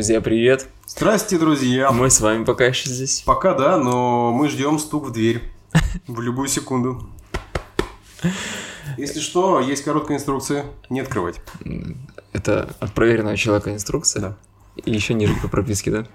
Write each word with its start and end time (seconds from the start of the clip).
Друзья, 0.00 0.22
привет! 0.22 0.66
Здрасте, 0.86 1.38
друзья! 1.38 1.90
Мы 1.90 2.08
с 2.08 2.22
вами 2.22 2.44
пока 2.44 2.64
еще 2.64 2.88
здесь. 2.88 3.22
Пока 3.26 3.52
да, 3.52 3.76
но 3.76 4.32
мы 4.32 4.48
ждем 4.48 4.78
стук 4.78 5.08
в 5.08 5.12
дверь 5.12 5.42
в 6.06 6.22
любую 6.22 6.48
секунду. 6.48 7.06
Если 8.96 9.20
что, 9.20 9.60
есть 9.60 9.84
короткая 9.84 10.16
инструкция, 10.16 10.64
не 10.88 11.00
открывать. 11.00 11.42
Это 12.32 12.74
от 12.80 12.94
проверенного 12.94 13.36
человека 13.36 13.74
инструкция? 13.74 14.22
Да. 14.22 14.36
И 14.86 14.90
еще 14.90 15.12
ниже 15.12 15.34
по 15.34 15.48
прописке, 15.48 15.90
да? 15.90 16.06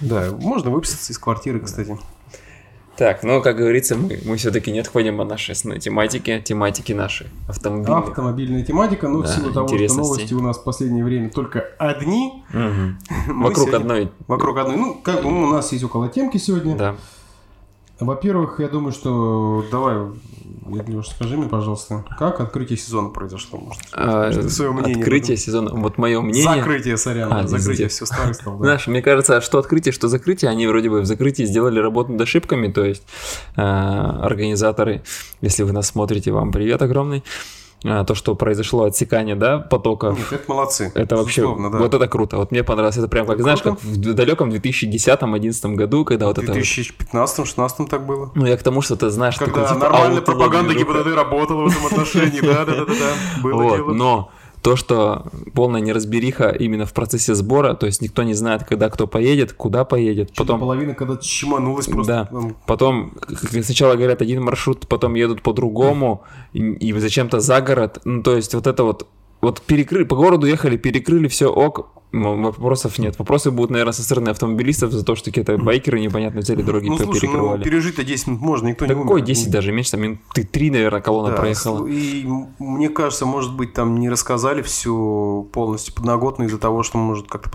Да, 0.00 0.30
можно 0.30 0.70
выписаться 0.70 1.12
из 1.12 1.18
квартиры, 1.18 1.60
кстати. 1.60 1.98
Так, 2.96 3.22
ну, 3.22 3.40
как 3.40 3.56
говорится, 3.56 3.96
мы, 3.96 4.18
мы 4.24 4.36
все-таки 4.36 4.70
не 4.70 4.80
отходим 4.80 5.20
от 5.20 5.28
нашей 5.28 5.52
основной 5.52 5.80
тематики, 5.80 6.42
тематики 6.44 6.92
нашей 6.92 7.26
автомобильной. 7.48 7.98
Автомобильная 7.98 8.64
тематика, 8.64 9.08
но 9.08 9.22
Да, 9.22 9.28
в 9.28 9.30
силу 9.30 9.52
того, 9.52 9.68
что 9.68 9.94
новости 9.94 10.34
у 10.34 10.40
нас 10.40 10.58
в 10.58 10.64
последнее 10.64 11.02
время 11.02 11.30
только 11.30 11.60
одни. 11.78 12.44
Мы 12.52 12.96
Вокруг 13.26 13.68
сегодня- 13.68 13.76
одной. 13.76 14.12
Вокруг 14.26 14.58
одной. 14.58 14.76
Ну, 14.76 14.94
как 15.02 15.22
бы 15.22 15.30
ну, 15.30 15.44
у 15.44 15.46
нас 15.52 15.72
есть 15.72 15.84
около 15.84 16.08
темки 16.08 16.36
сегодня. 16.36 16.76
Да. 16.76 16.96
Во-первых, 18.04 18.60
я 18.60 18.68
думаю, 18.68 18.92
что 18.92 19.64
давай, 19.70 19.96
Леш, 20.68 21.08
скажи 21.08 21.36
мне, 21.36 21.48
пожалуйста, 21.48 22.04
как 22.18 22.40
открытие 22.40 22.78
сезона 22.78 23.08
произошло? 23.08 23.58
Может, 23.58 23.82
А, 23.92 24.30
что 24.32 24.48
свое 24.48 24.72
мнение 24.72 24.96
открытие 24.96 25.36
сезона. 25.36 25.72
Вот 25.74 25.98
мое 25.98 26.20
мнение. 26.20 26.42
Закрытие, 26.42 26.96
сорян, 26.96 27.32
А, 27.32 27.46
закрытие, 27.46 27.88
все 27.88 28.06
старый 28.06 28.34
стал. 28.34 28.58
да. 28.58 28.64
Знаешь, 28.64 28.86
мне 28.86 29.02
кажется, 29.02 29.40
что 29.40 29.58
открытие, 29.58 29.92
что 29.92 30.08
закрытие, 30.08 30.50
они 30.50 30.66
вроде 30.66 30.90
бы 30.90 31.00
в 31.00 31.06
закрытии 31.06 31.44
сделали 31.44 31.78
работу 31.80 32.12
над 32.12 32.20
ошибками, 32.20 32.68
то 32.70 32.84
есть 32.84 33.02
э, 33.56 33.60
организаторы, 33.62 35.02
если 35.40 35.62
вы 35.62 35.72
нас 35.72 35.88
смотрите, 35.88 36.32
вам 36.32 36.52
привет 36.52 36.80
огромный. 36.82 37.18
А, 37.18 37.22
то, 37.82 38.14
что 38.14 38.34
произошло 38.34 38.84
отсекание, 38.84 39.34
да, 39.34 39.58
потоков, 39.58 40.16
Нет, 40.18 40.32
это 40.32 40.44
молодцы. 40.50 40.92
это 40.94 41.16
вообще, 41.16 41.42
да. 41.42 41.78
вот 41.78 41.94
это 41.94 42.06
круто. 42.08 42.36
Вот 42.36 42.50
мне 42.52 42.62
понравилось, 42.62 42.96
это 42.96 43.08
прям 43.08 43.26
как, 43.26 43.40
знаешь, 43.40 43.60
Круто. 43.62 43.76
как 43.80 43.84
в 43.84 44.14
далеком 44.14 44.50
2010-2011 44.50 45.74
году, 45.74 46.04
когда 46.04 46.26
вот 46.26 46.38
В 46.38 46.42
это... 46.42 46.52
вот- 46.52 46.58
2015-16 46.62 47.86
так 47.88 48.06
было. 48.06 48.30
Ну, 48.34 48.46
я 48.46 48.56
к 48.56 48.62
тому, 48.62 48.82
что 48.82 48.96
ты 48.96 49.10
знаешь, 49.10 49.36
Когда 49.36 49.52
такой, 49.62 49.68
типа, 49.68 49.80
нормальная 49.80 50.22
пропаганда. 50.22 50.74
ГИБДД 50.74 51.14
работала 51.14 51.68
в 51.68 51.72
этом 51.72 51.86
отношении, 51.86 52.40
да, 52.42 52.64
да, 52.64 52.74
да, 52.74 52.84
да, 52.86 52.92
да, 52.94 53.42
было 53.42 53.76
дело. 53.76 53.92
но 53.92 54.30
то, 54.62 54.76
что 54.76 55.26
полная 55.54 55.80
неразбериха 55.80 56.50
именно 56.50 56.86
в 56.86 56.92
процессе 56.92 57.34
сбора, 57.34 57.74
то 57.74 57.86
есть 57.86 58.00
никто 58.00 58.22
не 58.22 58.34
знает, 58.34 58.64
когда 58.64 58.88
кто 58.90 59.06
поедет, 59.06 59.52
куда 59.52 59.84
поедет, 59.84 60.30
Что-то 60.32 60.44
потом 60.44 60.60
половина, 60.60 60.94
когда 60.94 61.16
чманулась 61.16 61.86
просто. 61.86 62.28
Да. 62.30 62.40
Потом 62.66 63.14
сначала 63.62 63.96
говорят 63.96 64.22
один 64.22 64.42
маршрут, 64.42 64.86
потом 64.86 65.14
едут 65.14 65.42
по 65.42 65.52
другому, 65.52 66.22
и, 66.52 66.60
и 66.60 66.92
зачем-то 66.92 67.40
за 67.40 67.60
город. 67.60 68.00
Ну, 68.04 68.22
то 68.22 68.36
есть 68.36 68.54
вот 68.54 68.68
это 68.68 68.84
вот, 68.84 69.08
вот 69.40 69.60
перекрыли, 69.62 70.04
по 70.04 70.14
городу 70.14 70.46
ехали, 70.46 70.76
перекрыли, 70.76 71.26
все 71.26 71.52
ок, 71.52 72.01
вопросов 72.12 72.98
нет. 72.98 73.18
Вопросы 73.18 73.50
будут, 73.50 73.70
наверное, 73.70 73.92
со 73.92 74.02
стороны 74.02 74.28
автомобилистов 74.28 74.92
за 74.92 75.04
то, 75.04 75.14
что 75.14 75.26
какие-то 75.26 75.56
байкеры 75.58 76.00
непонятно 76.00 76.40
взяли 76.40 76.62
дороги 76.62 76.88
Ну, 76.88 76.98
слушай, 76.98 77.26
ну, 77.26 77.32
перекрывали. 77.32 77.62
пережить-то 77.64 78.04
10 78.04 78.26
минут 78.26 78.40
можно, 78.42 78.68
никто 78.68 78.86
Да 78.86 78.94
не 78.94 79.00
какой 79.00 79.20
умер. 79.20 79.26
10 79.26 79.50
даже, 79.50 79.72
меньше, 79.72 79.92
там 79.92 80.02
минут 80.02 80.18
3, 80.34 80.70
наверное, 80.70 81.00
колонна 81.00 81.30
Да, 81.30 81.36
проехала. 81.36 81.86
И 81.86 82.26
мне 82.58 82.88
кажется, 82.88 83.26
может 83.26 83.56
быть, 83.56 83.72
там 83.72 83.98
не 83.98 84.10
рассказали 84.10 84.62
всю 84.62 85.48
полностью 85.52 85.94
подноготно 85.94 86.44
из-за 86.44 86.58
того, 86.58 86.82
что, 86.82 86.98
может, 86.98 87.28
как-то 87.28 87.50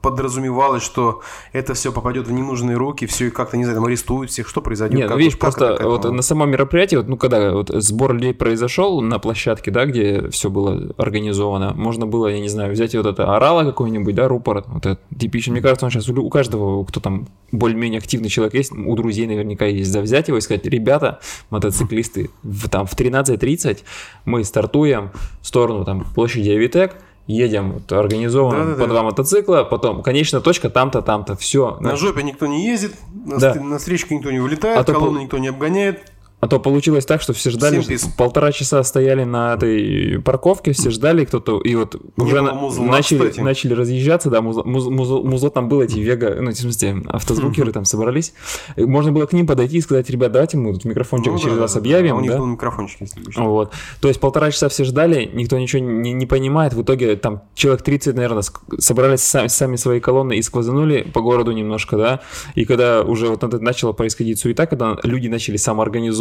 подразумевалось, 0.00 0.82
что 0.82 1.20
это 1.52 1.74
все 1.74 1.92
попадет 1.92 2.28
в 2.28 2.32
ненужные 2.32 2.76
руки, 2.76 3.06
все 3.06 3.26
и 3.26 3.30
как-то, 3.30 3.56
не 3.56 3.64
знаю, 3.64 3.76
там 3.76 3.86
арестуют 3.86 4.30
всех, 4.30 4.48
что 4.48 4.60
произойдет. 4.60 4.98
Нет, 4.98 5.08
ну 5.08 5.14
как, 5.14 5.18
видишь, 5.18 5.34
вот 5.34 5.40
как 5.40 5.56
просто 5.56 5.88
вот 5.88 6.04
на 6.12 6.22
самом 6.22 6.50
мероприятии, 6.50 6.96
вот, 6.96 7.08
ну 7.08 7.16
когда 7.16 7.52
вот 7.52 7.70
сбор 7.70 8.14
людей 8.14 8.34
произошел 8.34 9.00
на 9.00 9.18
площадке, 9.18 9.70
да, 9.70 9.84
где 9.86 10.28
все 10.30 10.48
было 10.50 10.92
организовано, 10.96 11.74
можно 11.74 12.06
было, 12.06 12.28
я 12.28 12.40
не 12.40 12.48
знаю, 12.48 12.72
взять 12.72 12.94
вот 12.94 13.06
это 13.06 13.34
орала 13.34 13.72
какой-нибудь, 13.80 14.14
да, 14.14 14.28
рупор, 14.28 14.64
вот 14.68 14.84
это 14.84 15.00
типично. 15.18 15.52
Мне 15.52 15.62
кажется, 15.62 15.86
он 15.86 15.90
сейчас 15.90 16.08
у, 16.08 16.28
каждого, 16.28 16.84
кто 16.84 17.00
там 17.00 17.28
более-менее 17.50 17.98
активный 17.98 18.28
человек 18.28 18.54
есть, 18.54 18.72
у 18.72 18.94
друзей 18.94 19.26
наверняка 19.26 19.64
есть, 19.64 19.90
да, 19.92 20.00
взять 20.02 20.28
его 20.28 20.36
и 20.36 20.40
сказать, 20.42 20.66
ребята, 20.66 21.20
мотоциклисты, 21.48 22.30
в, 22.42 22.68
там 22.68 22.86
в 22.86 22.94
13.30 22.94 23.78
мы 24.26 24.44
стартуем 24.44 25.10
в 25.40 25.46
сторону 25.46 25.84
там 25.86 26.04
площади 26.14 26.50
Авитек, 26.50 26.96
едем 27.26 27.72
вот, 27.72 27.90
организованно 27.92 28.64
Да-да-да. 28.64 28.82
по 28.82 28.88
два 28.88 29.02
мотоцикла, 29.02 29.64
потом 29.64 30.02
конечная 30.02 30.40
точка 30.40 30.68
там-то, 30.68 31.00
там-то, 31.00 31.36
все. 31.36 31.78
На 31.80 31.96
жопе 31.96 32.22
никто 32.22 32.46
не 32.46 32.66
ездит, 32.66 32.94
на, 33.14 33.38
Да. 33.38 33.54
ст- 33.54 33.60
на 33.62 33.78
встречке 33.78 34.14
никто 34.16 34.30
не 34.30 34.40
вылетает, 34.40 34.78
А 34.78 34.84
колонны 34.92 35.12
пол- 35.14 35.22
никто 35.22 35.38
не 35.38 35.48
обгоняет. 35.48 36.12
А 36.40 36.48
то 36.48 36.58
получилось 36.58 37.04
так, 37.04 37.20
что 37.20 37.34
все 37.34 37.50
ждали, 37.50 37.80
Всем 37.80 37.98
полтора 38.16 38.50
часа 38.50 38.82
стояли 38.82 39.24
на 39.24 39.54
этой 39.54 40.20
парковке, 40.22 40.72
все 40.72 40.88
ждали, 40.88 41.26
кто-то, 41.26 41.60
и 41.60 41.74
вот 41.74 41.96
Не 42.16 42.24
уже 42.24 42.40
на- 42.40 42.54
музла, 42.54 42.84
начали, 42.86 43.18
кстати. 43.28 43.40
начали 43.40 43.74
разъезжаться, 43.74 44.30
да, 44.30 44.40
музло, 44.40 44.62
муз- 44.64 44.86
музло- 44.86 45.22
музло 45.22 45.50
там 45.50 45.68
было, 45.68 45.82
эти 45.82 45.98
вега, 45.98 46.38
ну, 46.40 46.50
в 46.50 46.54
смысле, 46.54 47.02
автозвукеры 47.08 47.72
там 47.72 47.84
собрались. 47.84 48.32
Можно 48.78 49.12
было 49.12 49.26
к 49.26 49.34
ним 49.34 49.46
подойти 49.46 49.76
и 49.76 49.80
сказать, 49.82 50.08
ребят, 50.08 50.32
давайте 50.32 50.56
мы 50.56 50.72
тут 50.72 50.86
микрофончик 50.86 51.32
Ну 51.32 51.38
через 51.38 51.56
да, 51.56 51.60
вас 51.60 51.72
да, 51.74 51.80
да. 51.80 51.80
объявим, 51.80 52.14
А 52.14 52.18
у 52.18 52.20
них 52.22 52.30
да? 52.30 52.38
был 52.38 52.46
микрофончик, 52.46 53.02
если. 53.02 53.20
Вот. 53.36 53.72
То 54.00 54.08
есть 54.08 54.18
полтора 54.18 54.50
часа 54.50 54.70
все 54.70 54.84
ждали, 54.84 55.30
никто 55.34 55.58
ничего 55.58 55.82
не, 55.82 56.12
не 56.14 56.24
понимает. 56.24 56.72
В 56.72 56.80
итоге 56.82 57.16
там 57.16 57.42
человек 57.54 57.82
30, 57.82 58.14
наверное, 58.16 58.42
собрались 58.78 59.20
сами, 59.20 59.48
сами 59.48 59.76
свои 59.76 60.00
колонны 60.00 60.38
и 60.38 60.42
сквозанули 60.42 61.02
по 61.02 61.20
городу 61.20 61.52
немножко, 61.52 61.98
да. 61.98 62.20
И 62.54 62.64
когда 62.64 63.02
уже 63.02 63.28
вот 63.28 63.44
это 63.44 63.58
начало 63.58 63.92
происходить 63.92 64.38
суета, 64.38 64.64
когда 64.66 64.96
люди 65.02 65.28
начали 65.28 65.58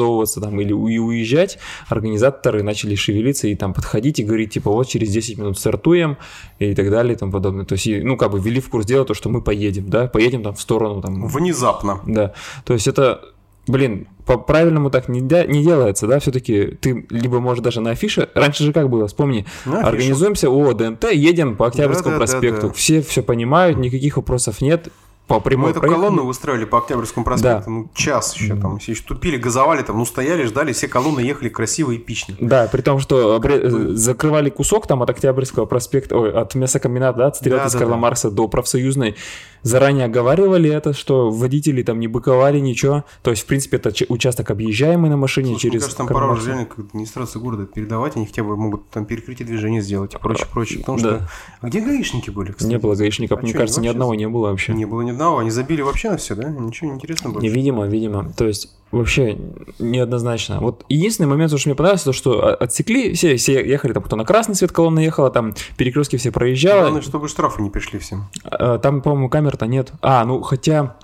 самоорганизовываться 0.09 0.41
там 0.41 0.59
или 0.59 0.69
и 0.69 0.97
уезжать, 0.99 1.57
организаторы 1.87 2.63
начали 2.63 2.95
шевелиться 2.95 3.47
и 3.47 3.55
там 3.55 3.73
подходить 3.73 4.19
и 4.19 4.23
говорить, 4.23 4.53
типа, 4.53 4.71
вот 4.71 4.87
через 4.87 5.09
10 5.09 5.37
минут 5.37 5.57
стартуем 5.57 6.17
и 6.59 6.73
так 6.75 6.89
далее 6.89 7.13
и 7.13 7.17
тому 7.17 7.31
подобное. 7.31 7.65
То 7.65 7.73
есть, 7.75 7.87
ну, 8.03 8.17
как 8.17 8.31
бы 8.31 8.39
ввели 8.39 8.59
в 8.59 8.69
курс 8.69 8.85
дела 8.85 9.05
то, 9.05 9.13
что 9.13 9.29
мы 9.29 9.41
поедем, 9.41 9.89
да, 9.89 10.07
поедем 10.07 10.43
там 10.43 10.55
в 10.55 10.61
сторону 10.61 11.01
там 11.01 11.27
Внезапно. 11.27 11.99
да, 12.05 12.33
то 12.65 12.73
есть 12.73 12.87
это, 12.87 13.21
блин, 13.67 14.07
по-правильному 14.25 14.89
так 14.89 15.09
не, 15.09 15.21
де- 15.21 15.45
не 15.47 15.63
делается, 15.63 16.07
да, 16.07 16.19
все-таки 16.19 16.77
ты 16.81 17.05
либо 17.09 17.39
можешь 17.39 17.63
даже 17.63 17.81
на 17.81 17.91
афише, 17.91 18.29
раньше 18.35 18.63
же 18.63 18.73
как 18.73 18.89
было, 18.89 19.07
вспомни, 19.07 19.45
На 19.65 19.81
организуемся, 19.87 20.49
о, 20.49 20.73
ДНТ, 20.73 21.11
едем 21.13 21.55
по 21.55 21.67
Октябрьскому 21.67 22.17
Да-да-да-да. 22.19 22.39
проспекту, 22.39 22.71
все 22.73 23.01
все 23.01 23.23
понимают, 23.23 23.77
никаких 23.77 24.17
вопросов 24.17 24.61
нет, 24.61 24.89
по 25.29 25.35
Мы 25.35 25.41
прямой 25.41 25.71
эту 25.71 25.79
проехали. 25.79 26.01
колонну 26.01 26.25
выстроили 26.25 26.65
по 26.65 26.79
Октябрьскому 26.79 27.23
проспекту, 27.23 27.69
ну, 27.69 27.89
час 27.93 28.35
еще 28.35 28.55
там, 28.55 28.79
все 28.79 28.91
еще 28.93 29.03
тупили, 29.03 29.37
газовали 29.37 29.83
там, 29.83 29.97
ну, 29.99 30.05
стояли, 30.05 30.43
ждали, 30.45 30.73
все 30.73 30.87
колонны 30.87 31.19
ехали 31.21 31.49
красиво, 31.49 31.95
эпично. 31.95 32.33
Да, 32.39 32.67
при 32.69 32.81
том, 32.81 32.99
что 32.99 33.37
обре- 33.37 33.91
закрывали 33.95 34.49
кусок 34.49 34.87
там 34.87 35.01
от 35.03 35.09
Октябрьского 35.11 35.65
проспекта, 35.67 36.17
ой, 36.17 36.33
от 36.33 36.55
мясокомбината, 36.55 37.17
да, 37.19 37.27
от 37.27 37.35
стрелки 37.37 37.59
с 37.69 37.73
Да-да-да. 37.73 37.79
Карла 37.85 37.95
Маркса 37.95 38.31
до 38.31 38.47
профсоюзной. 38.47 39.15
Заранее 39.63 40.05
оговаривали 40.05 40.69
это, 40.69 40.93
что 40.93 41.29
водители 41.31 41.83
там 41.83 41.99
не 41.99 42.07
быковали, 42.07 42.59
ничего. 42.59 43.03
То 43.23 43.31
есть, 43.31 43.43
в 43.43 43.45
принципе, 43.45 43.77
это 43.77 43.91
участок 44.09 44.51
объезжаемый 44.51 45.09
на 45.09 45.17
машине 45.17 45.49
Слушай, 45.51 45.65
мне 45.65 45.71
через 45.71 45.83
кажется, 45.83 45.97
там 46.07 46.13
Маркса. 46.13 46.41
уже 46.41 46.47
реально 46.51 46.65
как 46.65 46.79
администрацию 46.79 47.41
города 47.41 47.65
передавать, 47.65 48.15
они 48.15 48.25
хотя 48.25 48.43
бы 48.43 48.55
могут 48.55 48.89
там 48.89 49.05
перекрытие 49.05 49.45
движения 49.45 49.81
сделать 49.81 50.13
и 50.13 50.17
прочее, 50.17 50.47
прочее. 50.51 50.79
Потому 50.79 50.99
Да. 50.99 51.03
что... 51.17 51.29
А 51.61 51.67
где 51.67 51.81
гаишники 51.81 52.29
были, 52.29 52.51
кстати? 52.51 52.69
Не 52.69 52.77
было 52.77 52.95
гаишников, 52.95 53.39
А 53.39 53.41
мне 53.41 53.51
чё, 53.51 53.57
кажется, 53.57 53.81
ни 53.81 53.87
одного 53.87 54.15
не 54.15 54.27
было 54.27 54.49
вообще. 54.49 54.73
Не 54.73 54.85
было 54.85 55.01
ни 55.01 55.11
одного, 55.11 55.39
они 55.39 55.49
забили 55.51 55.81
вообще 55.81 56.11
на 56.11 56.17
все, 56.17 56.35
да? 56.35 56.49
Ничего 56.49 56.89
не 56.89 56.95
интересно 56.95 57.29
было. 57.31 57.41
Видимо, 57.41 57.85
видимо. 57.87 58.31
То 58.37 58.47
есть 58.47 58.73
вообще 58.91 59.37
неоднозначно. 59.79 60.59
Вот 60.59 60.85
единственный 60.89 61.27
момент, 61.27 61.57
что 61.57 61.69
мне 61.69 61.75
понравился, 61.75 62.05
то, 62.05 62.13
что 62.13 62.55
отсекли, 62.55 63.13
все, 63.13 63.35
все 63.37 63.65
ехали, 63.65 63.93
там 63.93 64.03
кто 64.03 64.15
на 64.15 64.25
красный 64.25 64.55
свет 64.55 64.71
колонна 64.71 64.99
ехала, 64.99 65.29
там 65.29 65.53
перекрестки 65.77 66.17
все 66.17 66.31
проезжала. 66.31 66.81
Главное, 66.81 67.01
чтобы 67.01 67.27
штрафы 67.27 67.61
не 67.61 67.69
пришли 67.69 67.99
всем. 67.99 68.29
А, 68.43 68.79
Там, 68.79 69.01
по-моему, 69.01 69.29
камер-то 69.29 69.67
нет. 69.67 69.91
А, 70.01 70.23
ну 70.25 70.41
хотя 70.41 70.97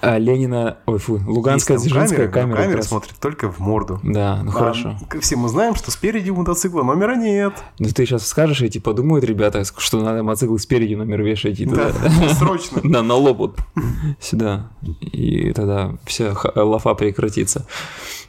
а, 0.00 0.18
Ленина, 0.18 0.78
ой, 0.86 0.98
фу, 0.98 1.20
Луганская, 1.26 1.78
Дзержинская 1.78 2.28
камера. 2.28 2.56
как 2.56 2.62
камеры 2.64 2.76
раз. 2.78 2.88
смотрят 2.88 3.14
только 3.20 3.50
в 3.50 3.58
морду. 3.60 4.00
Да, 4.02 4.40
ну 4.42 4.50
А, 4.50 4.52
хорошо. 4.52 4.96
все 5.20 5.36
мы 5.36 5.48
знаем, 5.48 5.74
что 5.74 5.90
спереди 5.90 6.30
у 6.30 6.36
мотоцикла 6.36 6.82
номера 6.82 7.14
нет. 7.16 7.52
Ну 7.78 7.88
ты 7.88 8.04
сейчас 8.06 8.26
скажешь, 8.26 8.62
эти 8.62 8.78
подумают 8.78 9.24
ребята, 9.24 9.62
что 9.78 10.00
надо 10.02 10.22
мотоцикл 10.22 10.56
спереди 10.58 10.94
номер 10.94 11.22
вешать 11.22 11.60
и 11.60 11.66
Да, 11.66 11.90
туда. 11.92 12.28
срочно. 12.34 12.80
Да, 12.94 13.02
на 13.02 13.14
лоб 13.14 13.38
вот 13.38 13.58
сюда. 14.20 14.68
И 15.00 15.52
тогда 15.52 15.94
вся 16.04 16.34
лафа 16.54 16.94
прекратится. 16.94 17.66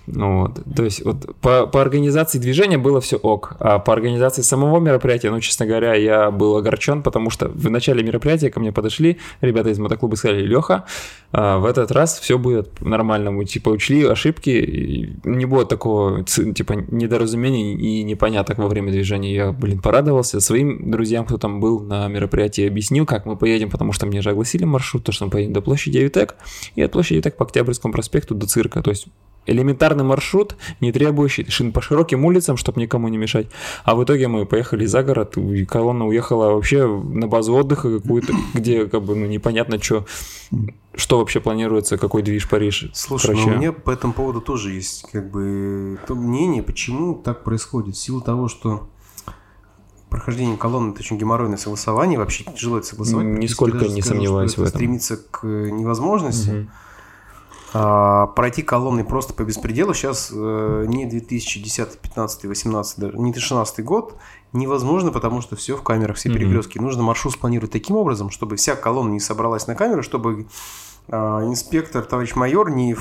Ну 0.07 0.41
вот, 0.41 0.61
то 0.75 0.83
есть 0.83 1.03
вот 1.03 1.35
по, 1.41 1.65
по 1.65 1.81
организации 1.81 2.37
движения 2.37 2.77
было 2.77 3.01
все 3.01 3.17
ок, 3.17 3.55
а 3.59 3.79
по 3.79 3.93
организации 3.93 4.43
самого 4.43 4.79
мероприятия, 4.79 5.31
ну, 5.31 5.39
честно 5.39 5.65
говоря, 5.65 5.95
я 5.95 6.29
был 6.29 6.55
огорчен, 6.57 7.01
потому 7.01 7.29
что 7.29 7.49
в 7.49 7.69
начале 7.69 8.03
мероприятия 8.03 8.49
ко 8.49 8.59
мне 8.59 8.71
подошли 8.71 9.17
ребята 9.41 9.69
из 9.69 9.79
мотоклуба 9.79 10.13
и 10.13 10.17
сказали, 10.17 10.45
Леха, 10.45 10.85
в 11.31 11.65
этот 11.65 11.91
раз 11.91 12.19
все 12.19 12.37
будет 12.37 12.81
нормально, 12.81 13.43
типа 13.45 13.69
учли 13.69 14.03
ошибки, 14.05 15.17
не 15.23 15.45
будет 15.45 15.69
такого 15.69 16.23
типа 16.23 16.73
недоразумений 16.73 17.73
и 17.73 18.03
непоняток 18.03 18.57
во 18.59 18.67
время 18.67 18.91
движения. 18.91 19.33
Я, 19.33 19.51
блин, 19.51 19.81
порадовался 19.81 20.39
своим 20.39 20.91
друзьям, 20.91 21.25
кто 21.25 21.37
там 21.37 21.59
был 21.59 21.79
на 21.79 22.07
мероприятии, 22.07 22.67
объяснил, 22.67 23.05
как 23.05 23.25
мы 23.25 23.35
поедем, 23.37 23.69
потому 23.69 23.91
что 23.91 24.05
мне 24.05 24.21
же 24.21 24.29
огласили 24.29 24.65
маршрут, 24.65 25.03
то, 25.03 25.11
что 25.11 25.25
мы 25.25 25.31
поедем 25.31 25.53
до 25.53 25.61
площади 25.61 25.97
Авитек, 25.97 26.35
и 26.75 26.81
от 26.81 26.91
площади 26.91 27.15
Авитек 27.15 27.37
по 27.37 27.45
Октябрьскому 27.45 27.93
проспекту 27.93 28.35
до 28.35 28.47
цирка, 28.47 28.81
то 28.81 28.91
есть 28.91 29.07
элементарный 29.95 30.03
маршрут, 30.03 30.55
не 30.81 30.91
требующий 30.91 31.49
шин 31.49 31.71
по 31.71 31.81
широким 31.81 32.25
улицам, 32.25 32.57
чтобы 32.57 32.81
никому 32.81 33.07
не 33.07 33.17
мешать. 33.17 33.47
А 33.83 33.95
в 33.95 34.03
итоге 34.03 34.27
мы 34.27 34.45
поехали 34.45 34.85
за 34.85 35.03
город, 35.03 35.37
и 35.37 35.65
колонна 35.65 36.07
уехала 36.07 36.53
вообще 36.53 36.87
на 36.87 37.27
базу 37.27 37.53
отдыха 37.53 37.99
какую-то, 37.99 38.33
где 38.53 38.85
как 38.85 39.03
бы 39.03 39.15
ну, 39.15 39.25
непонятно, 39.25 39.81
что 39.81 40.05
что 40.97 41.19
вообще 41.19 41.41
планируется, 41.41 41.97
какой 41.97 42.21
движ 42.21 42.47
Париж. 42.47 42.89
Слушай, 42.93 43.35
ну, 43.35 43.45
у 43.45 43.49
меня 43.49 43.73
по 43.73 43.91
этому 43.91 44.13
поводу 44.13 44.39
тоже 44.39 44.71
есть 44.71 45.05
как 45.11 45.29
бы 45.29 45.99
то 46.07 46.15
мнение, 46.15 46.63
почему 46.63 47.15
так 47.15 47.43
происходит. 47.43 47.95
В 47.95 47.99
силу 47.99 48.21
того, 48.21 48.47
что 48.47 48.87
прохождение 50.09 50.55
колонны 50.55 50.91
это 50.91 51.01
очень 51.01 51.17
геморройное 51.17 51.57
согласование, 51.57 52.17
вообще 52.17 52.45
тяжело 52.45 52.77
это 52.77 52.87
согласовать. 52.87 53.25
Нисколько 53.25 53.87
не 53.87 54.01
сомневаюсь 54.01 54.55
в 54.55 54.61
этом. 54.61 54.75
Стремиться 54.75 55.17
к 55.17 55.45
невозможности. 55.45 56.49
Угу. 56.49 56.67
А, 57.73 58.27
пройти 58.27 58.61
колонны 58.61 59.03
просто 59.03 59.33
по 59.33 59.43
беспределу 59.43 59.93
сейчас 59.93 60.31
э, 60.33 60.85
не 60.87 61.05
2010, 61.05 61.99
15, 61.99 62.45
18, 62.45 62.99
даже 62.99 63.17
не 63.17 63.31
2016 63.31 63.83
год 63.83 64.15
невозможно, 64.53 65.11
потому 65.11 65.41
что 65.41 65.55
все 65.55 65.75
в 65.75 65.83
камерах, 65.83 66.15
все 66.15 66.29
перекрестки. 66.29 66.77
Mm-hmm. 66.77 66.81
Нужно 66.81 67.03
маршрут 67.03 67.33
спланировать 67.33 67.71
таким 67.71 67.97
образом, 67.97 68.29
чтобы 68.29 68.55
вся 68.55 68.75
колонна 68.75 69.11
не 69.11 69.19
собралась 69.19 69.67
на 69.67 69.75
камеру, 69.75 70.03
чтобы 70.03 70.47
инспектор, 71.09 72.03
товарищ 72.03 72.35
майор, 72.35 72.69
не 72.69 72.95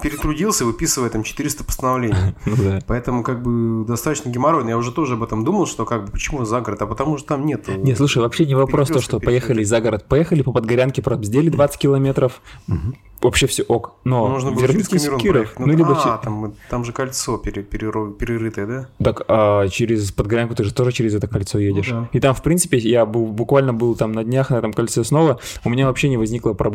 перетрудился, 0.00 0.64
выписывая 0.64 1.10
там 1.10 1.22
400 1.22 1.64
постановлений. 1.64 2.14
Ну 2.44 2.80
Поэтому 2.86 3.22
как 3.22 3.42
бы 3.42 3.84
достаточно 3.86 4.28
геморройно. 4.28 4.70
Я 4.70 4.76
уже 4.76 4.92
тоже 4.92 5.14
об 5.14 5.22
этом 5.22 5.44
думал, 5.44 5.66
что 5.66 5.84
как 5.84 6.04
бы 6.04 6.12
почему 6.12 6.44
за 6.44 6.60
город, 6.60 6.82
а 6.82 6.86
потому 6.86 7.18
что 7.18 7.28
там 7.28 7.46
нет. 7.46 7.68
Не, 7.68 7.94
слушай, 7.94 8.18
вообще 8.18 8.46
не 8.46 8.54
вопрос 8.54 8.88
то, 8.88 9.00
что 9.00 9.20
поехали 9.20 9.64
за 9.64 9.80
город, 9.80 10.06
поехали 10.08 10.42
по 10.42 10.52
Подгорянке, 10.52 11.02
пробздели 11.02 11.48
20 11.50 11.78
километров, 11.78 12.40
вообще 13.22 13.46
все 13.46 13.62
ок. 13.62 13.94
Но 14.04 14.28
Нужно 14.28 14.50
было 14.50 14.66
в 14.66 15.18
Киров. 15.18 15.54
Ну, 15.58 15.66
ну, 15.66 15.72
либо 15.72 15.96
а, 15.96 16.18
там, 16.18 16.54
там 16.68 16.84
же 16.84 16.92
кольцо 16.92 17.38
пере, 17.38 17.62
перерытое, 17.62 18.66
да? 18.66 18.88
Так, 19.02 19.22
а 19.28 19.68
через 19.68 20.10
Подгорянку 20.12 20.54
ты 20.54 20.64
же 20.64 20.74
тоже 20.74 20.92
через 20.92 21.14
это 21.14 21.28
кольцо 21.28 21.58
едешь. 21.58 21.90
Ну, 21.90 22.02
да. 22.02 22.08
И 22.12 22.20
там, 22.20 22.34
в 22.34 22.42
принципе, 22.42 22.78
я 22.78 23.06
был, 23.06 23.26
буквально 23.26 23.72
был 23.72 23.94
там 23.94 24.12
на 24.12 24.24
днях 24.24 24.50
на 24.50 24.56
этом 24.56 24.72
кольце 24.72 25.04
снова, 25.04 25.38
у 25.64 25.70
меня 25.70 25.86
вообще 25.86 26.08
не 26.08 26.16
возникло 26.16 26.52
проблем 26.52 26.71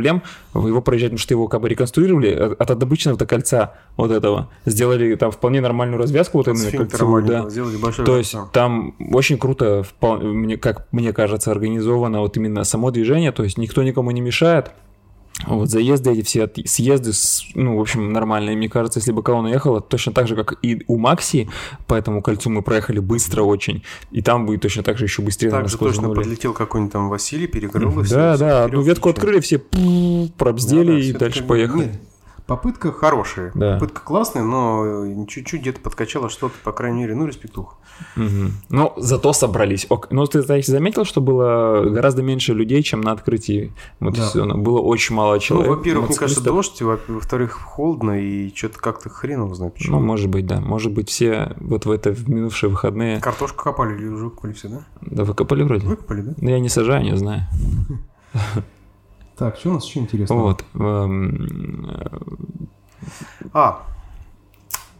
его 0.54 0.82
проезжать, 0.82 1.10
потому 1.10 1.20
что 1.20 1.34
его 1.34 1.48
как 1.48 1.62
бы 1.62 1.70
реконструировали 1.70 2.34
от, 2.34 2.72
от 2.72 2.84
обычного-то 2.84 3.26
кольца 3.26 3.74
вот 3.96 4.12
этого. 4.12 4.50
Сделали 4.66 5.16
там 5.16 5.32
вполне 5.32 5.62
нормальную 5.62 6.00
развязку 6.00 6.38
вот 6.40 6.48
именно 6.48 6.72
кольцевую, 6.72 7.24
да. 7.24 7.50
Сделали 7.50 7.78
большое 7.78 8.06
То 8.06 8.18
есть 8.18 8.36
там 8.54 8.96
очень 9.12 9.38
круто, 9.38 9.84
мне, 10.02 10.58
как 10.58 10.88
мне 10.92 11.14
кажется, 11.14 11.52
организовано 11.52 12.22
вот 12.22 12.38
именно 12.38 12.64
само 12.64 12.92
движение, 12.92 13.32
то 13.32 13.44
есть 13.44 13.58
никто 13.58 13.84
никому 13.84 14.12
не 14.12 14.22
мешает, 14.22 14.72
вот 15.45 15.69
заезды 15.69 16.12
эти 16.12 16.24
все, 16.24 16.50
съезды, 16.66 17.12
ну, 17.54 17.78
в 17.78 17.81
общем, 17.81 18.12
нормальные. 18.12 18.57
Мне 18.57 18.69
кажется, 18.69 19.00
если 19.00 19.12
бы 19.12 19.22
колонна 19.22 19.48
ехала, 19.48 19.81
точно 19.81 20.12
так 20.12 20.28
же, 20.28 20.36
как 20.36 20.57
и 20.63 20.84
у 20.88 20.98
Макси, 20.98 21.50
по 21.86 21.94
этому 21.94 22.22
кольцу 22.22 22.50
мы 22.50 22.62
проехали 22.62 23.00
быстро 23.00 23.44
очень, 23.44 23.84
и 24.12 24.22
там 24.22 24.45
будет 24.45 24.62
точно 24.62 24.84
так 24.84 24.98
же 24.98 25.06
еще 25.06 25.22
быстрее. 25.22 25.51
Так 25.51 25.69
же 25.69 25.78
точно 25.78 26.10
подлетел 26.10 26.54
какой-нибудь 26.54 26.94
там 26.94 27.10
Василий, 27.10 27.48
перекрыл. 27.48 27.94
Да, 28.10 28.38
да, 28.38 28.63
одну 28.66 28.81
ветку 28.81 29.10
открыли, 29.10 29.39
все 29.39 29.60
пробздели 30.38 31.04
и 31.04 31.13
дальше 31.13 31.44
поехали. 31.44 31.92
Попытка 32.48 32.94
хорошая, 32.94 33.52
да. 33.56 33.74
попытка 33.74 34.02
классная, 34.02 34.42
но 34.42 35.26
чуть-чуть 35.28 35.60
где-то 35.60 35.82
подкачала 35.82 36.30
что-то, 36.30 36.56
по 36.64 36.72
крайней 36.72 37.02
мере, 37.02 37.14
ну, 37.14 37.26
респектух. 37.28 37.78
Угу. 38.16 38.52
Ну, 38.70 38.94
зато 38.96 39.34
собрались. 39.34 39.86
Ок. 39.90 40.08
Но 40.12 40.26
ты, 40.28 40.42
кстати, 40.42 40.70
заметил, 40.70 41.04
что 41.04 41.20
было 41.20 41.84
гораздо 41.90 42.24
меньше 42.24 42.54
людей, 42.54 42.84
чем 42.84 43.02
на 43.02 43.12
открытии 43.12 43.74
мотосезона? 44.00 44.54
Да. 44.54 44.62
Было 44.62 44.80
очень 44.80 45.14
мало 45.14 45.34
ну, 45.34 45.40
человек. 45.40 45.68
Ну, 45.68 45.76
во-первых, 45.76 46.10
мне 46.10 46.18
кажется, 46.18 46.42
дождь, 46.42 46.82
во-вторых, 46.82 47.52
холодно, 47.52 48.18
и 48.18 48.56
что-то 48.56 48.80
как-то 48.80 49.10
хрен 49.10 49.44
его 49.44 49.54
знает 49.54 49.74
почему. 49.74 50.00
Ну, 50.00 50.06
может 50.06 50.30
быть, 50.30 50.46
да. 50.46 50.62
Может 50.62 50.94
быть, 50.94 51.10
все 51.10 51.54
вот 51.60 51.86
в 51.86 51.92
это 51.92 52.12
в 52.12 52.30
минувшие 52.30 52.70
выходные... 52.70 53.20
Картошку 53.20 53.62
копали 53.62 53.96
или 53.96 54.08
уже 54.08 54.26
выкопали 54.26 54.54
все, 54.54 54.70
да? 54.70 54.86
Да, 55.02 55.26
выкопали 55.26 55.64
вроде. 55.64 55.86
Выкопали, 55.86 56.22
да? 56.22 56.34
Ну, 56.38 56.50
я 56.50 56.60
не 56.60 56.70
сажаю, 56.70 57.04
не 57.04 57.18
знаю. 57.18 57.42
Так, 59.38 59.57
что 59.57 59.69
у 59.69 59.74
нас 59.74 59.86
еще 59.86 60.00
интересного? 60.00 60.42
Вот. 60.42 60.66
Эм, 60.74 62.69
а, 63.54 63.84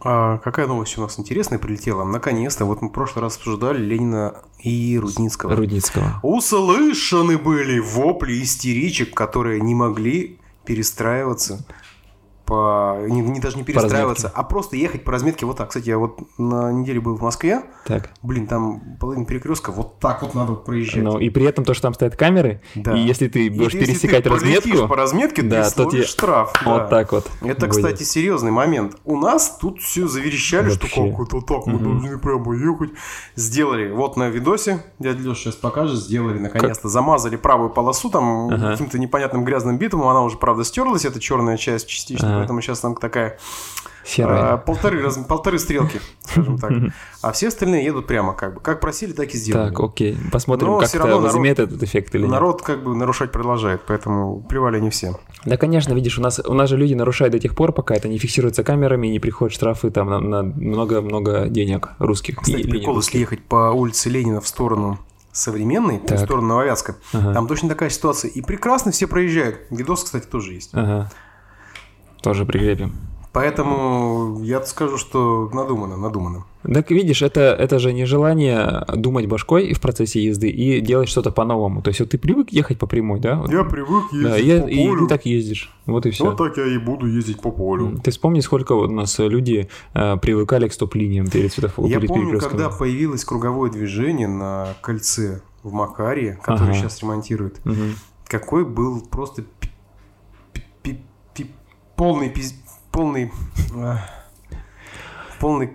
а, 0.00 0.38
какая 0.38 0.68
новость 0.68 0.96
у 0.96 1.00
нас 1.00 1.18
интересная 1.18 1.58
прилетела? 1.58 2.04
Наконец-то, 2.04 2.64
вот 2.64 2.80
мы 2.80 2.88
в 2.88 2.92
прошлый 2.92 3.24
раз 3.24 3.36
обсуждали 3.36 3.84
Ленина 3.84 4.36
и 4.60 4.96
Рудницкого. 4.96 5.56
Рудницкого. 5.56 6.20
Услышаны 6.22 7.36
были 7.36 7.80
вопли 7.80 8.40
истеричек, 8.42 9.12
которые 9.12 9.60
не 9.60 9.74
могли 9.74 10.38
перестраиваться 10.64 11.66
по 12.48 12.96
не, 13.06 13.20
не 13.20 13.40
даже 13.40 13.58
не 13.58 13.62
перестраиваться, 13.62 14.32
а 14.34 14.42
просто 14.42 14.76
ехать 14.76 15.04
по 15.04 15.12
разметке 15.12 15.44
вот 15.44 15.58
так. 15.58 15.68
Кстати, 15.68 15.88
я 15.90 15.98
вот 15.98 16.18
на 16.38 16.72
неделе 16.72 16.98
был 16.98 17.14
в 17.16 17.20
Москве. 17.20 17.62
Так. 17.84 18.10
Блин, 18.22 18.46
там 18.46 18.96
половина 18.98 19.26
перекрестка 19.26 19.70
вот 19.70 19.98
так 19.98 20.22
вот 20.22 20.34
надо 20.34 20.52
вот 20.52 20.64
проезжать. 20.64 21.02
Ну 21.02 21.18
и 21.18 21.28
при 21.28 21.44
этом 21.44 21.64
то, 21.66 21.74
что 21.74 21.82
там 21.82 21.94
стоят 21.94 22.16
камеры, 22.16 22.62
да. 22.74 22.96
и 22.96 23.00
если 23.00 23.28
ты 23.28 23.50
будешь 23.50 23.74
и 23.74 23.80
пересекать 23.80 24.24
если 24.24 24.46
ты 24.46 24.56
разметку, 24.62 24.88
по 24.88 24.96
разметке, 24.96 25.42
да, 25.42 25.68
ты 25.68 25.76
то 25.76 25.90
тебе 25.90 26.04
штраф. 26.04 26.54
Вот 26.64 26.78
да. 26.78 26.86
так 26.86 27.12
вот. 27.12 27.30
Это, 27.42 27.66
будет. 27.66 27.76
кстати, 27.76 28.02
серьезный 28.02 28.50
момент. 28.50 28.96
У 29.04 29.18
нас 29.18 29.58
тут 29.60 29.80
все 29.80 30.08
заверещали, 30.08 30.70
Вообще. 30.70 30.88
что 30.88 31.12
как 31.12 31.20
это 31.28 31.40
так, 31.42 31.66
мы 31.66 31.74
угу. 31.74 31.84
должны 31.84 32.18
прямо 32.18 32.56
ехать. 32.56 32.90
Сделали. 33.36 33.90
Вот 33.90 34.16
на 34.16 34.30
видосе, 34.30 34.86
дядя 34.98 35.20
Леша 35.20 35.34
сейчас 35.34 35.56
покажет, 35.56 35.98
сделали 35.98 36.38
наконец-то. 36.38 36.82
Как? 36.82 36.90
Замазали 36.90 37.36
правую 37.36 37.68
полосу 37.68 38.08
там 38.08 38.48
ага. 38.48 38.72
каким-то 38.72 38.98
непонятным 38.98 39.44
грязным 39.44 39.76
битумом. 39.76 40.08
Она 40.08 40.22
уже, 40.22 40.38
правда, 40.38 40.64
стерлась, 40.64 41.04
эта 41.04 41.20
черная 41.20 41.58
часть 41.58 41.88
частично. 41.88 42.36
Ага 42.36 42.37
поэтому 42.38 42.60
сейчас 42.60 42.80
там 42.80 42.96
такая 42.96 43.38
Серая. 44.08 44.54
А, 44.54 44.56
полторы, 44.56 45.02
раз, 45.02 45.18
полторы 45.18 45.58
стрелки, 45.58 46.00
скажем 46.22 46.56
так. 46.56 46.72
А 47.20 47.32
все 47.32 47.48
остальные 47.48 47.84
едут 47.84 48.06
прямо, 48.06 48.32
как 48.32 48.54
бы. 48.54 48.60
Как 48.60 48.80
просили, 48.80 49.12
так 49.12 49.34
и 49.34 49.36
сделали. 49.36 49.68
Так, 49.68 49.80
окей. 49.80 50.16
Посмотрим, 50.32 50.68
Но 50.68 50.78
как 50.78 50.88
это 50.88 51.04
народ, 51.04 51.22
возьмет 51.24 51.58
этот 51.58 51.82
эффект 51.82 52.14
или 52.14 52.22
нет. 52.22 52.30
Народ 52.30 52.62
как 52.62 52.82
бы 52.82 52.94
нарушать 52.94 53.32
продолжает, 53.32 53.82
поэтому 53.86 54.40
плевали 54.40 54.80
не 54.80 54.88
все. 54.88 55.20
Да, 55.44 55.58
конечно, 55.58 55.92
видишь, 55.92 56.18
у 56.18 56.22
нас, 56.22 56.40
у 56.42 56.54
нас 56.54 56.70
же 56.70 56.78
люди 56.78 56.94
нарушают 56.94 57.32
до 57.32 57.38
тех 57.38 57.54
пор, 57.54 57.72
пока 57.72 57.94
это 57.94 58.08
не 58.08 58.16
фиксируется 58.16 58.64
камерами 58.64 59.08
и 59.08 59.10
не 59.10 59.20
приходят 59.20 59.52
штрафы 59.52 59.90
там 59.90 60.08
на 60.08 60.42
много-много 60.42 61.48
денег 61.48 61.90
русских. 61.98 62.36
Кстати, 62.36 62.62
прикол, 62.62 62.96
если 62.96 63.18
ехать 63.18 63.44
по 63.44 63.72
улице 63.72 64.08
Ленина 64.08 64.40
в 64.40 64.48
сторону 64.48 64.98
современный, 65.32 65.98
так. 65.98 66.18
в 66.18 66.24
сторону 66.24 66.48
Нововятска, 66.48 66.96
ага. 67.12 67.34
там 67.34 67.46
точно 67.46 67.68
такая 67.68 67.90
ситуация. 67.90 68.30
И 68.30 68.40
прекрасно 68.40 68.90
все 68.90 69.06
проезжают. 69.06 69.58
Видос, 69.68 70.04
кстати, 70.04 70.26
тоже 70.26 70.54
есть. 70.54 70.70
Ага. 70.72 71.10
Тоже 72.22 72.44
прикрепим. 72.44 72.92
Поэтому 73.32 74.40
я 74.42 74.62
скажу, 74.62 74.96
что 74.96 75.50
надумано, 75.52 75.96
надумано. 75.96 76.44
Так 76.62 76.90
видишь, 76.90 77.22
это, 77.22 77.40
это 77.40 77.78
же 77.78 77.92
не 77.92 78.04
желание 78.04 78.84
думать 78.94 79.26
башкой 79.26 79.72
в 79.74 79.80
процессе 79.80 80.24
езды 80.24 80.48
и 80.48 80.80
делать 80.80 81.08
что-то 81.08 81.30
по-новому. 81.30 81.82
То 81.82 81.88
есть 81.88 82.00
вот 82.00 82.10
ты 82.10 82.18
привык 82.18 82.50
ехать 82.50 82.78
по 82.78 82.86
прямой, 82.86 83.20
да? 83.20 83.44
Я 83.48 83.64
привык 83.64 84.12
ездить 84.12 84.30
да, 84.30 84.36
я, 84.36 84.60
по 84.62 84.66
полю. 84.66 84.96
И 84.96 84.98
ты 85.00 85.06
так 85.06 85.26
ездишь. 85.26 85.72
Вот 85.86 86.06
и 86.06 86.10
все. 86.10 86.24
Вот 86.24 86.36
так 86.36 86.56
я 86.56 86.66
и 86.66 86.78
буду 86.78 87.06
ездить 87.06 87.40
по 87.40 87.52
полю. 87.52 88.00
Ты 88.02 88.10
вспомни, 88.10 88.40
сколько 88.40 88.74
вот 88.74 88.90
у 88.90 88.94
нас 88.94 89.18
люди 89.18 89.68
э, 89.94 90.16
привыкали 90.16 90.66
к 90.66 90.72
стоп-линиям 90.72 91.28
перед 91.28 91.52
светофором. 91.52 91.90
Я 91.90 92.00
помню, 92.00 92.40
когда 92.40 92.70
появилось 92.70 93.24
круговое 93.24 93.70
движение 93.70 94.26
на 94.26 94.74
кольце 94.80 95.42
в 95.62 95.72
Макарии, 95.72 96.38
которое 96.42 96.70
ага. 96.70 96.74
сейчас 96.74 97.02
ремонтируют, 97.02 97.60
угу. 97.64 97.74
какой 98.26 98.64
был 98.64 99.00
просто 99.02 99.44
полный 101.98 102.30
пиз... 102.30 102.54
полный 102.92 103.30
полный 105.40 105.70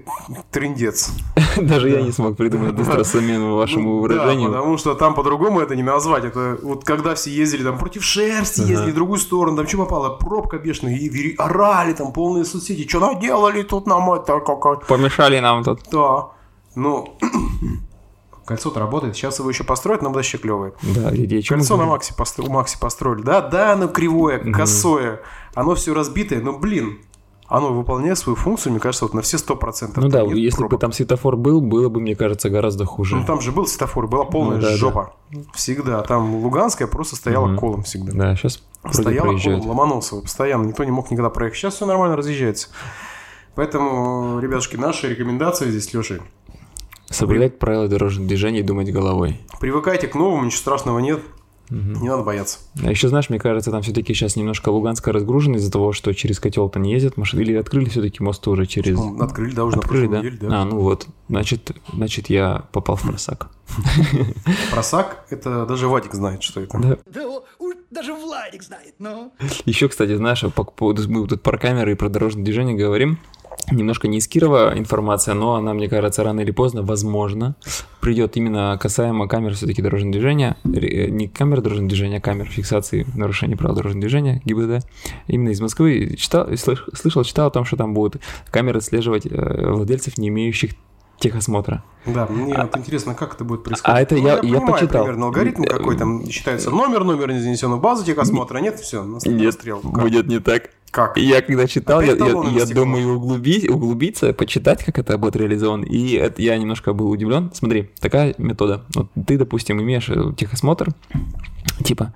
трендец. 0.51 1.11
Даже 1.57 1.89
я 1.89 2.01
не 2.01 2.11
смог 2.11 2.35
придумать 2.35 2.73
быстро 2.73 3.03
замену 3.03 3.55
вашему 3.55 3.99
выражению. 3.99 4.49
Да, 4.49 4.57
потому 4.57 4.77
что 4.77 4.95
там 4.95 5.15
по-другому 5.15 5.59
это 5.61 5.75
не 5.75 5.83
назвать. 5.83 6.25
Это 6.25 6.57
вот 6.61 6.83
когда 6.83 7.15
все 7.15 7.31
ездили 7.31 7.63
там 7.63 7.77
против 7.77 8.03
шерсти, 8.03 8.61
ездили 8.61 8.91
в 8.91 8.95
другую 8.95 9.19
сторону, 9.19 9.57
там 9.57 9.67
что 9.67 9.77
попало, 9.77 10.09
пробка 10.17 10.57
бешеная, 10.57 10.95
и 10.95 11.35
орали 11.37 11.93
там 11.93 12.11
полные 12.11 12.45
соцсети, 12.45 12.87
что 12.87 12.99
наделали 12.99 13.63
тут 13.63 13.87
нам 13.87 14.11
это 14.11 14.39
какая 14.39 14.75
Помешали 14.75 15.39
нам 15.39 15.63
тут. 15.63 15.79
Да. 15.91 16.27
Ну, 16.75 17.17
Кольцо-то 18.45 18.79
работает. 18.79 19.15
Сейчас 19.15 19.39
его 19.39 19.49
еще 19.49 19.63
построят, 19.63 20.01
но 20.01 20.11
вообще 20.11 20.37
клевое. 20.37 20.73
Да, 20.81 21.15
идея 21.15 21.41
Кольцо 21.41 21.77
на 21.77 21.85
Максе 21.85 22.13
постро... 22.13 22.45
у 22.45 22.49
Макси 22.49 22.77
построили. 22.79 23.21
Да, 23.21 23.41
да, 23.41 23.73
оно 23.73 23.87
кривое, 23.87 24.39
угу. 24.39 24.51
косое. 24.51 25.21
Оно 25.55 25.75
все 25.75 25.93
разбитое, 25.93 26.41
но, 26.41 26.57
блин, 26.57 26.99
оно 27.47 27.71
выполняет 27.73 28.17
свою 28.17 28.35
функцию, 28.35 28.71
мне 28.71 28.79
кажется, 28.79 29.05
вот 29.05 29.13
на 29.13 29.21
все 29.21 29.37
сто 29.37 29.55
процентов. 29.55 30.03
Ну 30.03 30.09
да, 30.09 30.23
если 30.23 30.57
пробок. 30.57 30.71
бы 30.71 30.77
там 30.79 30.91
светофор 30.91 31.37
был, 31.37 31.61
было 31.61 31.89
бы, 31.89 32.01
мне 32.01 32.15
кажется, 32.15 32.49
гораздо 32.49 32.85
хуже. 32.85 33.15
Ну 33.15 33.25
там 33.25 33.41
же 33.41 33.51
был 33.51 33.67
светофор, 33.67 34.07
была 34.07 34.25
полная 34.25 34.57
ну, 34.57 34.63
да, 34.63 34.75
жопа. 34.75 35.13
Да. 35.31 35.39
Всегда. 35.53 36.01
Там 36.01 36.35
Луганская 36.35 36.87
просто 36.87 37.15
стояла 37.15 37.51
угу. 37.51 37.59
колом 37.59 37.83
всегда. 37.83 38.11
Да, 38.11 38.35
сейчас 38.35 38.63
Стояла 38.91 39.37
колом, 39.37 39.67
ломанулся 39.67 40.17
постоянно. 40.17 40.65
Никто 40.65 40.83
не 40.83 40.91
мог 40.91 41.09
никогда 41.09 41.29
проехать. 41.29 41.57
Сейчас 41.57 41.75
все 41.75 41.85
нормально 41.85 42.17
разъезжается. 42.17 42.67
Поэтому, 43.55 44.39
ребятушки, 44.39 44.75
наши 44.75 45.09
рекомендации 45.09 45.69
здесь, 45.69 45.93
Лешей. 45.93 46.21
Соблюдать 47.13 47.59
правила 47.59 47.87
дорожного 47.87 48.27
движения 48.27 48.59
и 48.59 48.63
думать 48.63 48.91
головой. 48.91 49.39
Привыкайте 49.59 50.07
к 50.07 50.15
новому, 50.15 50.43
ничего 50.45 50.59
страшного 50.59 50.99
нет. 50.99 51.21
Не 51.69 52.09
надо 52.09 52.23
бояться. 52.23 52.59
А 52.83 52.91
еще, 52.91 53.07
знаешь, 53.07 53.29
мне 53.29 53.39
кажется, 53.39 53.71
там 53.71 53.81
все-таки 53.81 54.13
сейчас 54.13 54.35
немножко 54.35 54.69
Луганска 54.69 55.11
разгружена 55.11 55.57
из-за 55.57 55.71
того, 55.71 55.91
что 55.91 56.13
через 56.13 56.39
котел-то 56.39 56.77
не 56.77 56.91
ездят 56.91 57.17
машины. 57.17 57.41
Или 57.41 57.55
открыли 57.55 57.89
все-таки 57.89 58.21
мост 58.21 58.47
уже 58.47 58.65
через... 58.65 58.97
Ну, 58.97 59.19
открыли, 59.21 59.55
да, 59.55 59.63
уже 59.63 59.77
Открыли, 59.77 60.05
на 60.07 60.11
да? 60.11 60.17
неделе, 60.19 60.37
да. 60.37 60.61
А, 60.61 60.65
ну 60.65 60.81
вот. 60.81 61.07
Значит, 61.29 61.71
значит, 61.91 62.29
я 62.29 62.65
попал 62.73 62.95
в 62.97 63.03
просак. 63.03 63.47
Просак, 64.71 65.25
это 65.29 65.65
даже 65.65 65.87
Вадик 65.87 66.13
знает, 66.13 66.43
что 66.43 66.61
это. 66.61 66.77
Да. 66.77 66.97
Даже 67.93 68.13
Владик 68.15 68.63
знает, 68.63 68.95
но... 68.97 69.31
Еще, 69.65 69.87
кстати, 69.87 70.15
знаешь, 70.15 70.43
по 70.55 70.63
поводу, 70.63 71.07
мы 71.07 71.27
тут 71.27 71.43
про 71.43 71.59
камеры 71.59 71.91
и 71.91 71.95
про 71.95 72.09
дорожное 72.09 72.43
движение 72.43 72.75
говорим. 72.75 73.19
Немножко 73.73 74.07
не 74.07 74.17
из 74.19 74.27
Кирова 74.27 74.77
информация, 74.77 75.33
но 75.33 75.55
она, 75.55 75.73
мне 75.73 75.87
кажется, 75.89 76.23
рано 76.23 76.41
или 76.41 76.51
поздно, 76.51 76.83
возможно, 76.83 77.55
придет 78.01 78.37
именно 78.37 78.77
касаемо 78.81 79.27
камер 79.27 79.53
все-таки 79.55 79.81
дорожного 79.81 80.13
движения. 80.13 80.57
Ре- 80.63 81.09
Не 81.11 81.27
камер 81.27 81.61
дорожного 81.61 81.89
движения, 81.89 82.17
а 82.17 82.21
камер 82.21 82.45
фиксации 82.47 83.05
нарушений 83.15 83.55
правил 83.55 83.75
дорожного 83.75 84.01
движения, 84.01 84.41
ГИБДД. 84.45 84.85
Именно 85.27 85.49
из 85.49 85.61
Москвы 85.61 86.15
читал, 86.17 86.47
слыш- 86.53 86.87
слышал, 86.93 87.23
читал 87.23 87.47
о 87.47 87.51
том, 87.51 87.65
что 87.65 87.75
там 87.77 87.93
будут 87.93 88.21
камеры 88.51 88.77
отслеживать 88.77 89.25
э, 89.25 89.71
владельцев, 89.71 90.17
не 90.17 90.27
имеющих 90.29 90.71
техосмотра. 91.23 91.83
Да, 92.05 92.27
мне 92.27 92.53
вот 92.55 92.77
интересно, 92.77 93.15
как 93.15 93.33
это 93.35 93.43
будет 93.45 93.63
происходить. 93.63 93.97
А 93.97 94.01
это 94.01 94.15
Ну, 94.15 94.21
я- 94.21 94.33
я 94.35 94.39
понимаю 94.41 94.73
почитал. 94.73 95.03
примерно 95.05 95.25
алгоритм 95.27 95.63
какой 95.63 95.97
там 95.97 96.29
считается 96.29 96.69
номер, 96.69 97.03
номер 97.05 97.31
не 97.31 97.39
занесен 97.39 97.71
в 97.71 97.79
базу 97.81 98.05
техосмотра, 98.05 98.59
нет, 98.59 98.79
все. 98.79 99.03
Как? 99.03 100.01
будет 100.01 100.27
не 100.27 100.39
так. 100.39 100.69
Как? 100.91 101.17
Я 101.17 101.41
когда 101.41 101.65
читал, 101.65 102.01
я, 102.01 102.13
Опять 102.13 102.27
я- 102.53 102.59
я 102.59 102.65
думаю 102.67 103.15
углубить, 103.15 103.67
углубиться, 103.67 104.31
почитать, 104.33 104.83
как 104.83 104.99
это 104.99 105.17
будет 105.17 105.35
реализовано. 105.35 105.85
И 105.85 106.13
это, 106.13 106.39
я 106.39 106.55
немножко 106.55 106.93
был 106.93 107.09
удивлен. 107.09 107.49
Смотри, 107.53 107.89
такая 107.99 108.35
метода. 108.37 108.83
Вот 108.93 109.07
ты, 109.25 109.39
допустим, 109.39 109.81
имеешь 109.81 110.07
э, 110.09 110.33
техосмотр, 110.37 110.89
типа, 111.83 112.13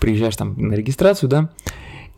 приезжаешь 0.00 0.36
там 0.36 0.54
на 0.56 0.74
регистрацию, 0.74 1.28
да, 1.28 1.50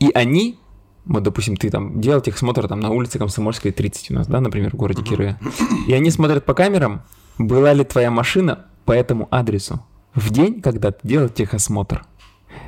и 0.00 0.10
они, 0.14 0.58
вот, 1.04 1.22
допустим, 1.22 1.56
ты 1.56 1.70
там 1.70 2.00
делал 2.00 2.20
техосмотр 2.20 2.68
там 2.68 2.80
на 2.80 2.90
улице 2.90 3.18
Комсомольской 3.18 3.72
30 3.72 4.10
у 4.10 4.14
нас, 4.14 4.26
да, 4.26 4.40
например, 4.40 4.70
в 4.70 4.76
городе 4.76 5.02
Кирове, 5.02 5.38
и 5.86 5.92
они 5.92 6.10
смотрят 6.10 6.44
по 6.44 6.54
камерам, 6.54 7.02
была 7.38 7.72
ли 7.72 7.84
твоя 7.84 8.10
машина 8.10 8.66
по 8.84 8.92
этому 8.92 9.28
адресу 9.30 9.84
в 10.14 10.30
день, 10.30 10.60
когда 10.60 10.92
ты 10.92 10.98
делал 11.02 11.28
техосмотр. 11.28 12.04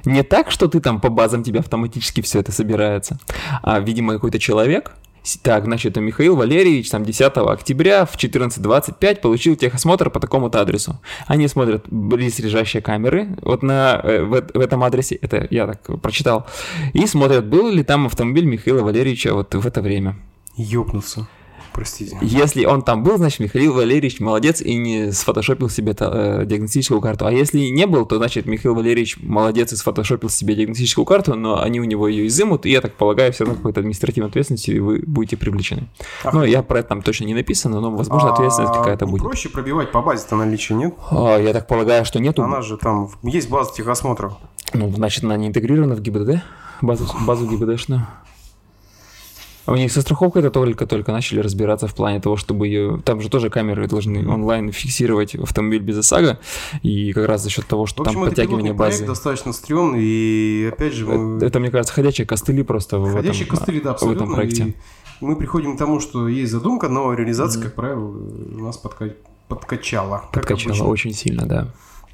Не 0.04 0.22
так, 0.22 0.50
что 0.50 0.66
ты 0.66 0.80
там 0.80 1.00
по 1.00 1.10
базам 1.10 1.42
тебе 1.42 1.60
автоматически 1.60 2.20
все 2.22 2.40
это 2.40 2.52
собирается, 2.52 3.18
а, 3.62 3.80
видимо, 3.80 4.14
какой-то 4.14 4.38
человек, 4.38 4.92
так, 5.42 5.64
значит, 5.64 5.96
Михаил 5.96 6.36
Валерьевич 6.36 6.90
там 6.90 7.04
10 7.04 7.32
октября 7.36 8.04
в 8.04 8.16
14.25 8.16 9.20
получил 9.20 9.56
техосмотр 9.56 10.10
по 10.10 10.20
такому-то 10.20 10.60
адресу. 10.60 11.00
Они 11.26 11.48
смотрят 11.48 11.84
близлежащие 11.88 12.82
камеры 12.82 13.28
вот 13.40 13.62
на, 13.62 14.00
э, 14.02 14.22
в, 14.22 14.30
в 14.52 14.60
этом 14.60 14.84
адресе, 14.84 15.14
это 15.14 15.46
я 15.50 15.66
так 15.66 16.00
прочитал, 16.02 16.46
и 16.92 17.06
смотрят, 17.06 17.46
был 17.46 17.70
ли 17.70 17.82
там 17.82 18.06
автомобиль 18.06 18.44
Михаила 18.44 18.82
Валерьевича 18.82 19.32
вот 19.32 19.54
в 19.54 19.66
это 19.66 19.80
время. 19.80 20.16
Ёбнуться. 20.56 21.26
Простите. 21.74 22.16
Если 22.22 22.64
он 22.64 22.82
там 22.82 23.02
был, 23.02 23.16
значит, 23.16 23.40
Михаил 23.40 23.74
Валерьевич 23.74 24.20
молодец 24.20 24.60
и 24.60 24.76
не 24.76 25.10
сфотошопил 25.12 25.68
себе 25.68 25.94
э, 25.98 26.44
диагностическую 26.46 27.00
карту. 27.00 27.26
А 27.26 27.32
если 27.32 27.58
не 27.58 27.86
был, 27.86 28.06
то, 28.06 28.16
значит, 28.16 28.46
Михаил 28.46 28.76
Валерьевич 28.76 29.18
молодец 29.20 29.72
и 29.72 29.76
сфотошопил 29.76 30.28
себе 30.28 30.54
диагностическую 30.54 31.04
карту, 31.04 31.34
но 31.34 31.60
они 31.60 31.80
у 31.80 31.84
него 31.84 32.06
ее 32.06 32.28
изымут, 32.28 32.64
и, 32.64 32.70
я 32.70 32.80
так 32.80 32.94
полагаю, 32.94 33.32
все 33.32 33.44
равно 33.44 33.56
какой-то 33.56 33.80
административной 33.80 34.28
ответственности 34.30 34.78
вы 34.78 35.02
будете 35.04 35.36
привлечены. 35.36 35.88
Ну, 36.32 36.44
я 36.44 36.62
про 36.62 36.78
это 36.78 36.90
там 36.90 37.02
точно 37.02 37.24
не 37.24 37.34
написано, 37.34 37.80
но, 37.80 37.90
возможно, 37.90 38.32
ответственность 38.32 38.72
А, 38.72 38.78
какая-то 38.78 39.06
не 39.06 39.10
будет. 39.10 39.22
проще 39.22 39.48
пробивать 39.48 39.90
по 39.90 40.00
базе-то 40.00 40.36
наличие, 40.36 40.78
нет? 40.78 40.94
А, 41.10 41.38
я 41.38 41.52
так 41.52 41.66
полагаю, 41.66 42.04
что 42.04 42.20
нету. 42.20 42.42
Она 42.44 42.62
же 42.62 42.76
там, 42.76 43.10
есть 43.24 43.50
база 43.50 43.72
техосмотров. 43.74 44.34
Ну, 44.72 44.90
значит, 44.92 45.24
она 45.24 45.36
не 45.36 45.48
интегрирована 45.48 45.96
в 45.96 46.00
ГИБДД, 46.00 46.42
базу, 46.82 47.04
базу 47.26 47.46
ГИБДшную. 47.48 48.06
А 49.66 49.72
у 49.72 49.76
них 49.76 49.90
со 49.92 50.02
страховкой 50.02 50.42
это 50.42 50.50
только-только 50.50 51.10
начали 51.12 51.40
разбираться 51.40 51.86
в 51.86 51.94
плане 51.94 52.20
того, 52.20 52.36
чтобы 52.36 52.66
ее... 52.68 53.00
Там 53.04 53.20
же 53.20 53.30
тоже 53.30 53.48
камеры 53.48 53.88
должны 53.88 54.28
онлайн 54.28 54.72
фиксировать 54.72 55.34
автомобиль 55.34 55.80
без 55.80 55.98
ОСАГО, 55.98 56.38
и 56.82 57.12
как 57.12 57.26
раз 57.26 57.42
за 57.42 57.50
счет 57.50 57.66
того, 57.66 57.86
В 57.86 57.88
что 57.88 58.02
общем, 58.02 58.14
там 58.20 58.24
подтягивание 58.24 58.74
проект 58.74 58.96
базы... 58.98 59.06
достаточно 59.06 59.52
стрёмный, 59.52 60.02
и 60.02 60.70
опять 60.72 60.92
же, 60.92 61.06
мы... 61.06 61.44
Это, 61.44 61.60
мне 61.60 61.70
кажется, 61.70 61.94
ходячие 61.94 62.26
костыли 62.26 62.62
просто 62.62 62.98
в 62.98 63.12
Ходячие 63.12 63.44
этом, 63.46 63.56
костыли, 63.56 63.80
да, 63.80 63.94
в 63.94 64.02
этом 64.10 64.34
проекте. 64.34 64.62
и 64.64 64.74
мы 65.20 65.36
приходим 65.36 65.76
к 65.76 65.78
тому, 65.78 66.00
что 66.00 66.28
есть 66.28 66.52
задумка, 66.52 66.88
но 66.88 67.12
реализация, 67.14 67.62
как 67.62 67.74
правило, 67.74 68.04
у 68.04 68.62
нас 68.62 68.78
подка- 68.82 69.14
подкачала. 69.48 70.24
обычно. 70.32 70.84
очень 70.84 71.12
сильно, 71.12 71.46
да. 71.46 71.68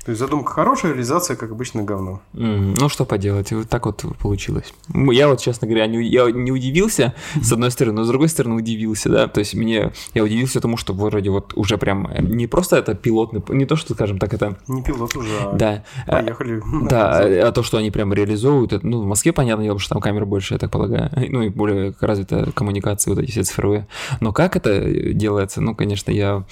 То 0.04 0.12
есть 0.12 0.18
задумка 0.18 0.52
хорошая, 0.52 0.92
реализация, 0.92 1.36
как 1.36 1.50
обычно, 1.50 1.82
говно. 1.82 2.22
М, 2.34 2.72
Ну, 2.74 2.88
что 2.88 3.04
поделать, 3.04 3.52
вот 3.52 3.68
так 3.68 3.84
вот 3.84 4.02
получилось. 4.18 4.72
Я 4.94 5.28
вот, 5.28 5.40
честно 5.40 5.68
говоря, 5.68 5.86
не, 5.86 6.02
я 6.08 6.30
не 6.30 6.50
удивился, 6.50 7.14
с 7.42 7.52
одной 7.52 7.70
стороны, 7.70 7.98
но 7.98 8.04
с 8.04 8.08
другой 8.08 8.28
стороны 8.28 8.54
удивился, 8.54 9.10
да, 9.10 9.28
то 9.28 9.40
есть 9.40 9.54
мне, 9.54 9.92
я 10.14 10.24
удивился 10.24 10.60
тому, 10.60 10.78
что 10.78 10.94
вроде 10.94 11.28
вот 11.28 11.52
уже 11.54 11.76
прям 11.76 12.06
э, 12.06 12.22
не 12.22 12.46
просто 12.46 12.76
это 12.76 12.94
пилотный, 12.94 13.42
не 13.50 13.66
то, 13.66 13.76
что, 13.76 13.92
скажем 13.92 14.18
так, 14.18 14.32
это, 14.32 14.56
Не 14.68 14.82
пилот 14.82 15.14
уже, 15.16 15.36
а 15.38 15.52
да, 15.52 15.84
а, 16.06 16.12
поехали. 16.22 16.62
да, 16.88 17.18
а 17.48 17.52
то, 17.52 17.62
что 17.62 17.76
они 17.76 17.90
прям 17.90 18.14
реализовывают, 18.14 18.72
это, 18.72 18.86
ну, 18.86 19.02
в 19.02 19.06
Москве, 19.06 19.34
понятно, 19.34 19.64
дело, 19.64 19.78
что 19.78 19.90
там 19.94 20.00
камер 20.00 20.24
больше, 20.24 20.54
я 20.54 20.58
так 20.58 20.70
полагаю, 20.70 21.10
ну, 21.28 21.42
и 21.42 21.50
более 21.50 21.94
развита 22.00 22.50
коммуникации 22.52 23.10
вот 23.10 23.18
эти 23.18 23.30
все 23.32 23.42
цифровые, 23.42 23.86
но 24.20 24.32
как 24.32 24.56
это 24.56 24.80
делается, 25.12 25.60
ну, 25.60 25.74
конечно, 25.74 26.10
я 26.10 26.44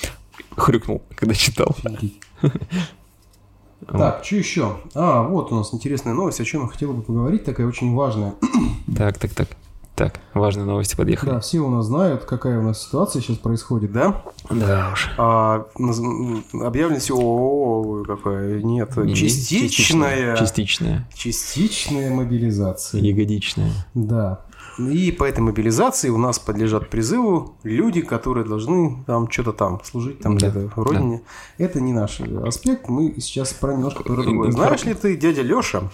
хрюкнул, 0.55 1.03
когда 1.15 1.35
читал. 1.35 1.75
Так, 3.87 4.25
что 4.25 4.37
еще? 4.37 4.77
А, 4.95 5.23
вот 5.23 5.53
у 5.53 5.55
нас 5.55 5.73
интересная 5.73 6.13
новость, 6.15 6.41
о 6.41 6.45
чем 6.45 6.63
я 6.63 6.69
хотел 6.69 6.93
бы 6.93 7.03
поговорить, 7.03 7.45
такая 7.45 7.67
очень 7.67 7.95
важная. 7.95 8.35
Так, 8.97 9.19
так, 9.19 9.33
так, 9.35 9.49
так, 9.95 10.21
важные 10.35 10.65
новости 10.65 10.97
подъехали. 10.97 11.31
Да, 11.31 11.41
все 11.41 11.61
у 11.61 11.69
нас 11.69 11.87
знают, 11.87 12.25
какая 12.25 12.59
у 12.59 12.63
нас 12.63 12.83
ситуация 12.83 13.21
сейчас 13.23 13.37
происходит, 13.37 13.93
да? 13.93 14.23
Да 14.51 14.91
уж. 14.93 15.11
А, 15.19 15.67
все 16.99 17.15
ООО, 17.15 18.05
какая, 18.05 18.63
нет, 18.63 18.97
Не- 18.97 19.03
не- 19.05 19.15
частичная, 19.15 20.37
Частичная. 20.37 21.09
частичная 21.15 22.11
мобилизация. 22.11 23.01
Ягодичная. 23.01 23.71
Да. 23.95 24.41
И 24.79 25.13
по 25.13 25.25
этой 25.25 25.41
мобилизации 25.41 26.09
у 26.09 26.19
нас 26.19 26.39
подлежат 26.39 26.89
призыву 26.89 27.57
люди, 27.63 28.01
которые 28.01 28.47
должны 28.47 29.03
там 29.07 29.31
что-то 29.31 29.53
там 29.53 29.81
служить 29.85 30.21
там 30.21 30.39
Да, 30.39 30.51
где-то 30.51 30.73
в 30.75 30.83
родине. 30.83 31.23
Это 31.59 31.81
не 31.81 31.93
наш 31.93 32.21
аспект, 32.21 32.89
мы 32.89 33.15
сейчас 33.19 33.53
про 33.53 33.73
немножко 33.73 34.03
про 34.05 34.15
другое. 34.15 34.53
Знаешь 34.53 34.85
ли 34.85 34.95
ты, 34.95 35.17
дядя 35.17 35.43
Леша, 35.43 35.91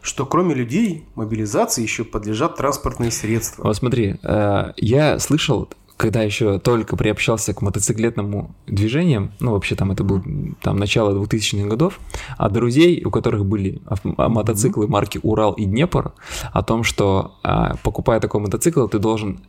что 0.00 0.26
кроме 0.26 0.54
людей 0.54 1.06
мобилизации 1.14 1.82
еще 1.82 2.04
подлежат 2.04 2.56
транспортные 2.56 3.10
средства? 3.10 3.62
Вот 3.64 3.76
смотри, 3.76 4.18
э, 4.22 4.72
я 4.76 5.18
слышал, 5.18 5.68
когда 5.96 6.22
еще 6.22 6.58
только 6.58 6.96
приобщался 6.96 7.54
к 7.54 7.62
мотоциклетному 7.62 8.54
движениям, 8.66 9.32
ну, 9.40 9.52
вообще 9.52 9.74
там 9.76 9.92
это 9.92 10.02
был 10.04 10.22
там 10.62 10.76
начало 10.76 11.12
2000-х 11.24 11.68
годов, 11.68 12.00
от 12.36 12.52
друзей, 12.52 13.02
у 13.04 13.10
которых 13.10 13.44
были 13.46 13.80
а, 13.86 14.28
мотоциклы 14.28 14.88
марки 14.88 15.20
Урал 15.22 15.52
и 15.52 15.64
Днепр, 15.64 16.12
о 16.52 16.62
том, 16.62 16.82
что 16.82 17.34
а, 17.42 17.76
покупая 17.82 18.20
такой 18.20 18.40
мотоцикл, 18.40 18.86
ты 18.88 18.98
должен 18.98 19.40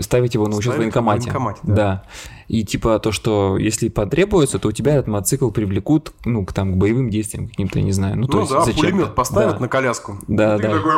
ставить 0.00 0.34
его 0.34 0.46
на 0.46 0.56
учет 0.56 0.74
в 0.74 0.78
военкомате. 0.78 1.22
военкомате, 1.30 1.60
да. 1.64 1.74
да. 1.74 2.02
И 2.46 2.64
типа 2.64 2.98
то, 3.00 3.10
что 3.10 3.56
если 3.58 3.88
потребуется, 3.88 4.58
то 4.60 4.68
у 4.68 4.72
тебя 4.72 4.92
этот 4.94 5.08
мотоцикл 5.08 5.50
привлекут, 5.50 6.12
ну, 6.24 6.44
к, 6.44 6.52
там, 6.52 6.74
к 6.74 6.76
боевым 6.76 7.10
действиям 7.10 7.48
каким-то, 7.48 7.78
я 7.80 7.84
не 7.84 7.92
знаю. 7.92 8.16
Ну, 8.18 8.26
то 8.28 8.34
Ну 8.34 8.40
есть 8.42 8.52
да, 8.52 8.60
зачем-то. 8.60 8.80
пулемет 8.90 9.14
поставят 9.14 9.54
Да. 9.54 9.60
на 9.60 9.68
коляску. 9.68 10.18
Да, 10.28 10.56
И 10.56 10.62
да. 10.62 10.70
такой, 10.70 10.92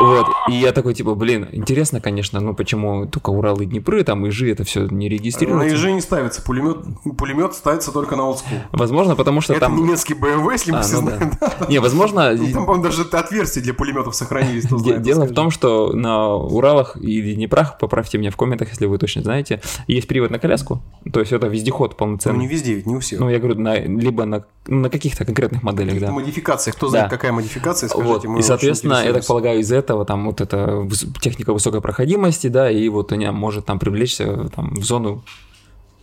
Вот, 0.00 0.26
и 0.48 0.52
я 0.54 0.72
такой, 0.72 0.94
типа, 0.94 1.14
блин, 1.14 1.48
интересно, 1.52 2.00
конечно, 2.00 2.40
ну 2.40 2.54
почему 2.54 3.06
только 3.06 3.30
Урал 3.30 3.59
и 3.60 3.66
Днепры, 3.66 4.02
там 4.04 4.26
Ижи 4.28 4.50
это 4.50 4.64
все 4.64 4.86
не 4.86 5.08
На 5.08 5.12
регистрируется. 5.12 5.74
ежи 5.74 5.92
не 5.92 6.00
ставится 6.00 6.42
пулемет, 6.42 6.78
пулемет 7.18 7.54
ставится 7.54 7.92
только 7.92 8.16
на 8.16 8.24
олдскул. 8.24 8.58
Возможно, 8.72 9.16
потому 9.16 9.40
что 9.40 9.52
Это 9.52 9.60
там... 9.66 9.76
немецкий 9.76 10.14
BMW, 10.14 10.52
если 10.52 10.72
мы 10.72 10.78
А, 10.78 10.82
все 10.82 11.00
ну 11.00 11.08
знаем. 11.10 11.32
да. 11.40 11.66
Не, 11.68 11.78
возможно, 11.80 12.32
И 12.32 12.52
Там, 12.52 12.64
по-моему, 12.66 12.84
даже 12.84 13.02
отверстия 13.02 13.62
для 13.62 13.74
пулеметов 13.74 14.14
сохранились. 14.14 14.64
знает, 14.64 15.02
дело 15.02 15.24
в 15.24 15.32
том, 15.34 15.50
что 15.50 15.92
на 15.92 16.34
Уралах 16.34 16.96
и 16.96 17.34
Днепрох, 17.34 17.78
поправьте 17.78 18.18
меня 18.18 18.30
в 18.30 18.36
комментах, 18.36 18.68
если 18.70 18.86
вы 18.86 18.98
точно 18.98 19.22
знаете, 19.22 19.60
есть 19.86 20.08
привод 20.08 20.30
на 20.30 20.38
коляску, 20.38 20.82
то 21.12 21.20
есть 21.20 21.32
это 21.32 21.46
вездеход 21.48 21.90
Ну, 21.92 21.96
полноценный. 21.96 22.38
не 22.38 22.46
везде, 22.46 22.74
ведь 22.74 22.86
не 22.86 22.96
у 22.96 23.00
всех. 23.00 23.20
Ну, 23.20 23.28
я 23.30 23.38
говорю, 23.38 23.58
на, 23.60 23.76
либо 23.78 24.24
на, 24.24 24.44
ну, 24.66 24.80
на 24.80 24.90
каких-то 24.90 25.24
конкретных 25.24 25.62
моделях, 25.62 25.98
да. 26.00 26.10
модификациях. 26.12 26.76
Кто 26.76 26.88
знает, 26.88 27.06
Да. 27.10 27.16
какая 27.16 27.32
модификация, 27.32 27.88
скажите. 27.88 28.28
Вот. 28.28 28.38
И, 28.38 28.42
соответственно, 28.42 29.02
я 29.04 29.12
так 29.12 29.26
полагаю, 29.26 29.60
из 29.60 29.70
этого 29.72 30.04
там 30.04 30.26
вот 30.26 30.40
эта 30.40 30.86
техника 31.20 31.52
высокой 31.52 31.80
проходимости, 31.80 32.46
да, 32.48 32.70
и 32.70 32.88
вот 32.88 33.12
она 33.12 33.32
может 33.50 33.66
там 33.66 33.78
привлечься 33.80 34.48
там 34.54 34.74
в 34.74 34.84
зону 34.84 35.22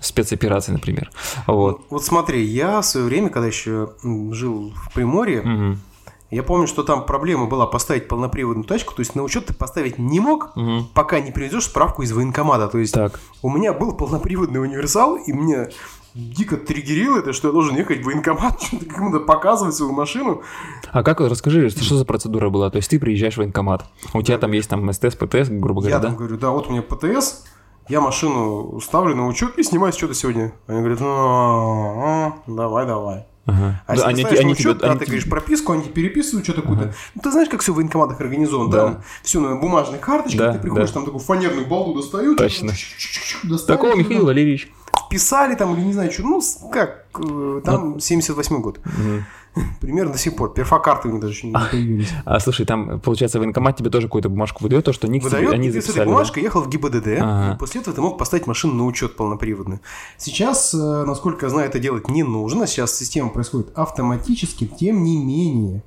спецоперации, 0.01 0.73
например. 0.73 1.09
Вот. 1.47 1.81
Вот 1.89 2.03
смотри, 2.03 2.43
я 2.43 2.81
в 2.81 2.85
свое 2.85 3.05
время, 3.05 3.29
когда 3.29 3.47
еще 3.47 3.93
жил 4.31 4.73
в 4.75 4.93
Приморье, 4.93 5.41
Мгм. 5.41 5.79
я 6.29 6.43
помню, 6.43 6.67
что 6.67 6.83
там 6.83 7.05
проблема 7.05 7.45
была 7.45 7.65
поставить 7.67 8.07
полноприводную 8.09 8.65
тачку, 8.67 8.93
то 8.93 8.99
есть 8.99 9.15
на 9.15 9.23
учет 9.23 9.45
ты 9.45 9.53
поставить 9.53 9.97
не 9.97 10.19
мог, 10.19 10.55
Мгм. 10.55 10.89
пока 10.93 11.19
не 11.21 11.31
привезешь 11.31 11.63
справку 11.65 12.03
из 12.03 12.11
военкомата. 12.11 12.67
То 12.67 12.77
есть 12.79 12.93
Так. 12.93 13.19
у 13.41 13.49
меня 13.49 13.71
был 13.73 13.93
полноприводный 13.93 14.61
универсал, 14.61 15.15
и 15.15 15.31
мне 15.33 15.69
дико 16.17 16.57
триггерило 16.57 17.19
это, 17.19 17.31
что 17.33 17.47
я 17.49 17.51
должен 17.53 17.75
ехать 17.75 18.01
в 18.01 18.05
военкомат, 18.05 18.61
что-то 18.67 18.85
кому-то 18.85 19.19
показывать 19.19 19.75
свою 19.75 19.91
машину. 19.93 20.41
А 20.91 21.03
как, 21.03 21.21
расскажи, 21.21 21.69
что, 21.69 21.95
за 21.95 22.05
процедура 22.05 22.49
была? 22.49 22.69
То 22.69 22.77
есть 22.77 22.89
ты 22.89 22.99
приезжаешь 22.99 23.35
в 23.35 23.37
военкомат, 23.37 23.85
у 24.13 24.21
тебя 24.21 24.37
там 24.37 24.51
есть 24.51 24.69
там 24.69 24.91
СТС, 24.91 25.15
ПТС, 25.15 25.49
грубо 25.49 25.81
говоря, 25.81 25.95
Я 25.95 25.99
да? 26.01 26.07
там 26.07 26.17
говорю, 26.17 26.37
да, 26.37 26.49
вот 26.49 26.67
у 26.67 26.71
меня 26.71 26.81
ПТС, 26.81 27.43
я 27.89 28.01
машину 28.01 28.79
ставлю 28.81 29.15
на 29.15 29.27
учет 29.27 29.57
и 29.57 29.63
снимаю 29.63 29.93
что-то 29.93 30.13
сегодня. 30.13 30.51
Они 30.67 30.79
говорят, 30.79 30.99
ну, 30.99 32.33
давай, 32.47 32.85
давай. 32.85 33.25
Ага. 33.45 33.81
А 33.87 33.87
Да, 33.87 33.93
если 33.95 34.09
они, 34.09 34.21
ставишь 34.23 34.39
они 34.41 34.51
учет, 34.51 34.77
да, 34.79 34.87
они 34.87 34.99
ты 34.99 35.05
тебе- 35.05 35.11
говоришь 35.13 35.29
прописку, 35.29 35.71
они 35.71 35.83
переписывают 35.83 36.43
что-то 36.45 36.63
какое-то. 36.63 36.93
Ну, 37.15 37.21
ты 37.21 37.31
знаешь, 37.31 37.47
как 37.47 37.61
все 37.61 37.71
в 37.71 37.77
военкоматах 37.77 38.19
организовано. 38.19 38.69
Да. 38.69 38.83
Там 38.87 39.03
все 39.23 39.39
на 39.39 39.55
бумажной 39.55 39.99
карточке, 39.99 40.37
Да, 40.37 40.51
ты 40.53 40.59
приходишь, 40.59 40.89
да. 40.89 40.93
там 40.95 41.05
такую 41.05 41.21
фанерную 41.21 41.65
балду 41.65 41.93
достают. 41.93 42.37
Точно. 42.37 42.73
Такого 43.67 43.95
Михаил 43.95 44.25
Валерьевич. 44.25 44.69
Вписали 45.07 45.55
там 45.55 45.73
или 45.75 45.81
не 45.85 45.93
знаю 45.93 46.11
что. 46.11 46.23
Ну, 46.23 46.41
как, 46.71 47.05
э, 47.19 47.61
там 47.65 47.99
78 47.99 48.61
год. 48.61 48.79
Примерно 49.81 50.11
до 50.11 50.19
сих 50.19 50.35
пор. 50.35 50.53
Перфокарты 50.53 51.07
у 51.07 51.11
них 51.11 51.21
даже 51.21 51.33
еще 51.33 51.47
не 51.47 51.53
появились. 51.53 52.09
А 52.25 52.39
слушай, 52.39 52.65
там, 52.65 52.99
получается, 52.99 53.39
военкомат 53.39 53.75
тебе 53.77 53.89
тоже 53.89 54.07
какую-то 54.07 54.29
бумажку 54.29 54.61
выдает, 54.63 54.85
то, 54.85 54.93
что 54.93 55.07
ник 55.07 55.23
Выдает, 55.23 55.51
они 55.51 55.69
и 55.69 55.71
ты 55.71 55.81
с 55.81 55.85
этой 55.85 56.05
записали. 56.05 56.33
да? 56.35 56.41
ехал 56.41 56.61
в 56.61 56.69
ГИБДД, 56.69 57.07
Ага. 57.19 57.55
и 57.55 57.57
после 57.57 57.81
этого 57.81 57.95
ты 57.95 58.01
мог 58.01 58.17
поставить 58.19 58.45
машину 58.45 58.73
на 58.75 58.85
учет 58.85 59.15
полноприводную. 59.15 59.79
Сейчас, 60.17 60.73
э, 60.75 61.03
насколько 61.05 61.47
я 61.47 61.49
знаю, 61.49 61.69
это 61.69 61.79
делать 61.79 62.07
не 62.09 62.21
нужно, 62.23 62.67
сейчас 62.67 62.95
система 62.95 63.29
происходит 63.29 63.71
автоматически, 63.75 64.67
тем 64.67 65.03
не 65.03 65.17
менее, 65.17 65.81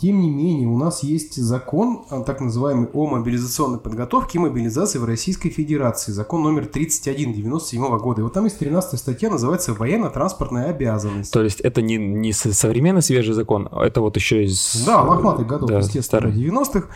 тем 0.00 0.20
не 0.20 0.30
менее, 0.30 0.68
у 0.68 0.78
нас 0.78 1.02
есть 1.02 1.36
закон, 1.36 2.04
а, 2.10 2.20
так 2.22 2.40
называемый, 2.40 2.88
о 2.92 3.06
мобилизационной 3.06 3.78
подготовке 3.78 4.38
и 4.38 4.40
мобилизации 4.40 4.98
в 4.98 5.04
Российской 5.04 5.50
Федерации, 5.50 6.12
закон 6.12 6.42
номер 6.42 6.66
31 6.66 7.32
97 7.32 7.98
года. 7.98 8.20
И 8.20 8.24
вот 8.24 8.32
там 8.32 8.44
есть 8.44 8.58
13 8.58 8.98
статья, 8.98 9.30
называется 9.30 9.74
«Военно-транспортная 9.74 10.70
обязанность». 10.70 11.32
То 11.32 11.42
есть 11.42 11.60
это 11.60 11.82
не, 11.82 11.96
не 11.96 12.32
со- 12.32 12.52
современный 12.54 13.02
свежий 13.02 13.34
закон, 13.34 13.68
а 13.72 13.84
это 13.84 14.00
вот 14.00 14.16
еще 14.16 14.44
из... 14.44 14.84
Да, 14.86 15.02
лохматых 15.02 15.46
годов, 15.46 15.68
да, 15.68 15.78
естественно, 15.78 16.02
старый. 16.02 16.32
90-х. 16.32 16.86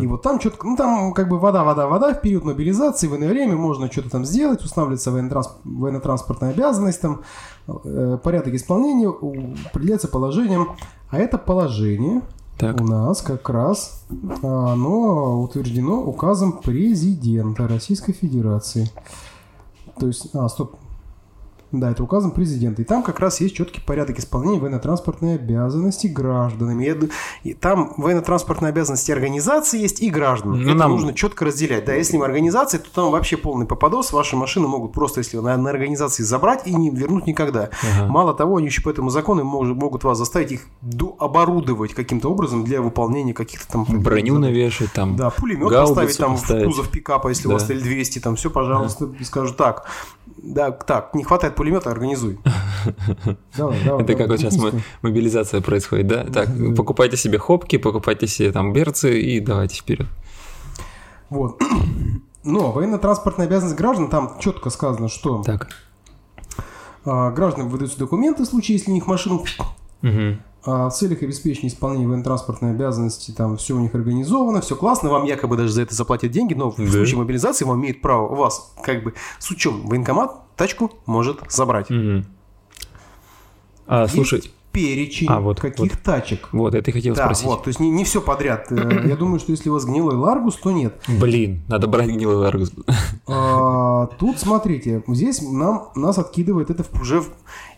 И 0.00 0.06
вот 0.06 0.22
там 0.22 0.40
что-то, 0.40 0.64
ну 0.64 0.76
там 0.76 1.12
как 1.14 1.28
бы 1.28 1.38
вода, 1.38 1.64
вода, 1.64 1.86
вода 1.86 2.14
в 2.14 2.20
период 2.20 2.44
мобилизации, 2.44 3.06
в 3.06 3.10
военное 3.10 3.28
время 3.28 3.56
можно 3.56 3.90
что-то 3.90 4.10
там 4.10 4.24
сделать, 4.24 4.62
устанавливается 4.62 5.10
военно-транс- 5.10 5.50
военно-транспортная 5.64 6.50
обязанность, 6.50 7.00
там 7.00 7.22
э, 7.61 7.61
порядок 7.66 8.54
исполнения 8.54 9.08
определяется 9.08 10.08
положением. 10.08 10.70
А 11.10 11.18
это 11.18 11.38
положение 11.38 12.22
Так. 12.58 12.80
у 12.80 12.84
нас 12.84 13.20
как 13.22 13.48
раз 13.50 14.04
а, 14.42 14.72
оно 14.72 15.42
утверждено 15.42 16.02
указом 16.02 16.52
президента 16.52 17.68
Российской 17.68 18.12
Федерации. 18.12 18.90
То 19.98 20.06
есть, 20.06 20.34
а, 20.34 20.48
стоп. 20.48 20.76
Да, 21.72 21.90
это 21.90 22.04
указом 22.04 22.30
президента. 22.32 22.82
И 22.82 22.84
там 22.84 23.02
как 23.02 23.18
раз 23.18 23.40
есть 23.40 23.54
четкий 23.56 23.80
порядок 23.80 24.18
исполнения 24.18 24.60
военно-транспортной 24.60 25.36
обязанности 25.36 26.06
гражданами. 26.06 26.84
Я 26.84 26.96
И 27.44 27.54
там 27.54 27.94
военно-транспортные 27.96 28.68
обязанности 28.68 29.10
организации 29.10 29.80
есть 29.80 30.02
и 30.02 30.10
граждан. 30.10 30.52
Ну, 30.52 30.68
это 30.68 30.74
нам- 30.74 30.90
нужно 30.92 31.14
четко 31.14 31.46
разделять. 31.46 31.86
Да, 31.86 31.94
если 31.94 32.18
мы 32.18 32.26
организация, 32.26 32.78
то 32.78 32.90
там 32.92 33.10
вообще 33.10 33.36
полный 33.38 33.64
попадос. 33.66 34.12
Ваши 34.12 34.36
машины 34.36 34.68
могут 34.68 34.92
просто, 34.92 35.20
если 35.20 35.38
на, 35.38 35.56
на 35.56 35.70
организации 35.70 36.22
забрать 36.22 36.66
и 36.66 36.74
не 36.74 36.90
вернуть 36.90 37.26
никогда. 37.26 37.70
Ага. 37.96 38.06
Мало 38.12 38.34
того, 38.34 38.58
они 38.58 38.66
еще 38.66 38.82
по 38.82 38.90
этому 38.90 39.08
закону 39.10 39.42
мож- 39.42 39.72
могут 39.74 40.04
вас 40.04 40.18
заставить 40.18 40.52
их 40.52 40.66
оборудовать 41.18 41.94
каким-то 41.94 42.30
образом 42.30 42.64
для 42.64 42.82
выполнения 42.82 43.32
каких-то 43.32 43.66
там... 43.72 43.84
Броню 43.88 44.38
навешать 44.38 44.92
там. 44.92 45.16
Да, 45.16 45.30
пулемет 45.30 45.70
поставить 45.70 46.18
там 46.18 46.32
поставить. 46.34 46.64
в 46.64 46.66
кузов 46.66 46.90
пикапа, 46.90 47.28
если 47.28 47.44
Да. 47.44 47.50
у 47.50 47.52
вас 47.54 47.70
Л-200, 47.70 48.20
там 48.20 48.36
все, 48.36 48.50
пожалуйста, 48.50 49.08
и 49.18 49.24
скажу 49.24 49.54
так. 49.54 49.86
Да, 50.36 50.70
так, 50.72 51.14
не 51.14 51.22
хватает 51.24 51.54
пулемета, 51.62 51.90
организуй. 51.92 52.38
Давай, 53.56 53.78
давай. 53.84 54.02
Это 54.02 54.14
как 54.16 54.28
вот 54.28 54.40
сейчас 54.40 54.56
мо- 54.56 54.72
мобилизация 55.02 55.60
происходит, 55.60 56.08
да? 56.08 56.24
Так, 56.24 56.48
покупайте 56.76 57.16
себе 57.16 57.38
хопки, 57.38 57.78
покупайте 57.78 58.26
себе 58.26 58.50
там 58.50 58.72
берцы 58.72 59.20
и 59.20 59.38
давайте 59.38 59.76
вперед. 59.76 60.08
Вот. 61.30 61.62
Но 62.44 62.72
военно-транспортная 62.72 63.46
обязанность 63.46 63.76
граждан, 63.76 64.08
там 64.08 64.38
четко 64.40 64.70
сказано, 64.70 65.08
что 65.08 65.42
Так. 65.44 65.68
а, 67.04 67.30
гражданам 67.30 67.68
выдаются 67.68 67.96
документы 68.00 68.42
в 68.42 68.46
случае, 68.46 68.78
если 68.78 68.90
у 68.90 68.94
них 68.94 69.06
машину 69.06 69.44
Мгм. 70.02 70.42
а, 70.64 70.88
в 70.90 70.92
целях 70.92 71.22
обеспечения 71.22 71.68
исполнения 71.68 72.08
военно-транспортной 72.08 72.72
обязанности, 72.72 73.30
там 73.30 73.56
все 73.56 73.76
у 73.76 73.78
них 73.78 73.94
организовано, 73.94 74.60
все 74.60 74.74
классно, 74.74 75.10
вам 75.10 75.22
якобы 75.26 75.56
даже 75.56 75.72
за 75.72 75.82
это 75.82 75.94
заплатят 75.94 76.32
деньги, 76.32 76.54
но 76.54 76.72
в 76.72 76.76
Да. 76.76 76.90
случае 76.90 77.18
мобилизации 77.18 77.64
вам 77.64 77.80
имеет 77.82 78.02
право 78.02 78.34
вас, 78.34 78.72
как 78.82 79.04
бы, 79.04 79.14
с 79.38 79.48
учем 79.52 79.86
военкомат 79.86 80.32
тачку 80.62 80.92
может 81.06 81.40
забрать. 81.48 81.90
Мгм. 81.90 82.24
А, 83.86 84.02
Есть 84.02 84.14
слушай, 84.14 84.52
перечень 84.70 85.26
А, 85.28 85.40
вот, 85.40 85.60
каких 85.60 86.00
тачек. 86.02 86.48
вот 86.52 86.74
это 86.74 86.90
я 86.90 86.94
хотел 86.94 87.14
Да, 87.14 87.24
спросить. 87.24 87.44
вот, 87.46 87.64
то 87.64 87.68
есть 87.68 87.80
не, 87.80 87.90
не 87.90 88.04
все 88.04 88.20
подряд. 88.20 88.70
Э, 88.70 89.02
Я 89.08 89.16
думаю, 89.16 89.38
что 89.40 89.50
если 89.52 89.68
у 89.70 89.72
вас 89.74 89.84
гнилой 89.84 90.14
Ларгус, 90.14 90.56
то 90.56 90.70
нет. 90.70 90.94
Блин, 91.08 91.62
надо 91.68 91.88
брать 91.88 92.08
гнилый 92.08 92.36
ларгус. 92.36 92.72
А, 93.26 94.06
Тут, 94.18 94.38
смотрите, 94.38 95.02
здесь 95.08 95.42
нам, 95.42 95.88
нас 95.96 96.18
откидывает 96.18 96.70
это 96.70 96.84
в- 96.84 97.00
уже 97.02 97.20
в- 97.20 97.30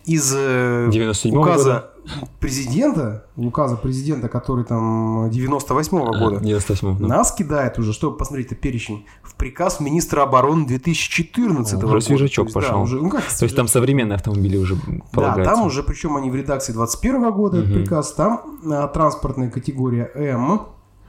из 0.04 0.32
э, 0.36 0.88
97-го 0.92 1.40
указа 1.40 1.90
президента, 2.38 3.24
указа 3.36 3.76
президента, 3.76 4.28
который 4.28 4.64
там 4.64 5.26
98-го 5.30 6.12
года. 6.18 6.40
98 6.40 6.98
да. 6.98 7.06
Нас 7.06 7.32
кидает 7.32 7.78
уже, 7.78 7.92
чтобы 7.92 8.16
посмотреть 8.16 8.48
это 8.48 8.56
перечень, 8.56 9.06
в 9.22 9.34
приказ 9.34 9.80
министра 9.80 10.22
обороны 10.22 10.66
2014 10.66 11.74
Уже 11.78 11.86
года. 11.86 12.00
свежачок 12.00 12.46
есть, 12.46 12.54
да, 12.54 12.60
пошел. 12.60 12.82
уже, 12.82 13.00
ну 13.00 13.08
как 13.10 13.22
То 13.24 13.44
есть 13.44 13.56
там 13.56 13.68
современные 13.68 14.16
автомобили 14.16 14.56
уже 14.58 14.74
Да, 14.76 14.80
полагаются. 15.12 15.54
там 15.54 15.64
уже, 15.66 15.82
причем 15.82 16.16
они 16.16 16.30
в 16.30 16.34
редакции 16.36 16.72
21 16.72 17.32
года, 17.32 17.58
этот 17.58 17.70
Мгм. 17.70 17.78
приказ, 17.80 18.12
там 18.12 18.58
а, 18.70 18.86
транспортная 18.88 19.50
категория 19.50 20.10
М, 20.14 20.62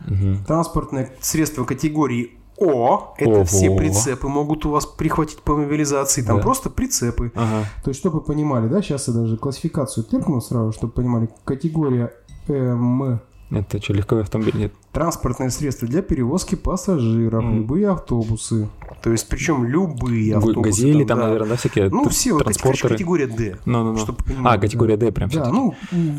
Мгм. 0.08 0.44
транспортное 0.46 1.12
средство 1.20 1.66
категории 1.66 2.38
О, 2.58 3.14
это 3.18 3.30
Ого. 3.30 3.44
все 3.46 3.76
прицепы 3.76 4.28
могут 4.28 4.66
у 4.66 4.70
вас 4.72 4.86
прихватить 4.86 5.40
по 5.40 5.56
мобилизации, 5.58 6.22
там 6.22 6.38
Да. 6.38 6.44
просто 6.44 6.70
прицепы. 6.70 7.32
Ага. 7.36 7.66
То 7.84 7.90
есть, 7.90 8.00
чтобы 8.00 8.20
вы 8.20 8.22
понимали, 8.26 8.68
да, 8.68 8.82
сейчас 8.82 9.08
я 9.10 9.14
даже 9.14 9.36
классификацию 9.38 10.04
тыркну 10.06 10.40
сразу, 10.42 10.72
чтобы 10.72 10.94
понимали, 10.94 11.30
категория 11.44 12.14
М, 12.48 13.20
Это 13.50 13.82
что, 13.82 13.94
легковой 13.94 14.22
автомобиль? 14.24 14.56
Нет. 14.56 14.74
Транспортное 14.96 15.50
средство 15.50 15.88
для 15.88 16.02
перевозки 16.02 16.56
пассажиров, 16.56 17.44
М. 17.44 17.58
любые 17.58 17.90
автобусы. 17.90 18.70
То 19.04 19.12
есть, 19.12 19.28
причем 19.30 19.66
любые 19.66 20.38
автобусы. 20.38 20.62
Газели 20.62 21.04
там, 21.04 21.20
да. 21.20 21.26
наверное, 21.26 21.50
да, 21.50 21.56
всякие 21.58 21.90
Ну, 21.90 22.08
все, 22.10 22.34
вот 22.34 22.44
транспортеры. 22.44 22.94
категория 22.96 23.28
D. 23.28 23.58
Ну, 23.66 23.84
ну, 23.84 23.92
ну. 23.92 23.98
Чтобы 23.98 24.20
А, 24.44 24.58
категория 24.58 24.96
D 24.98 25.12
прям 25.12 25.30
Да, 25.30 25.52
ну, 25.52 25.76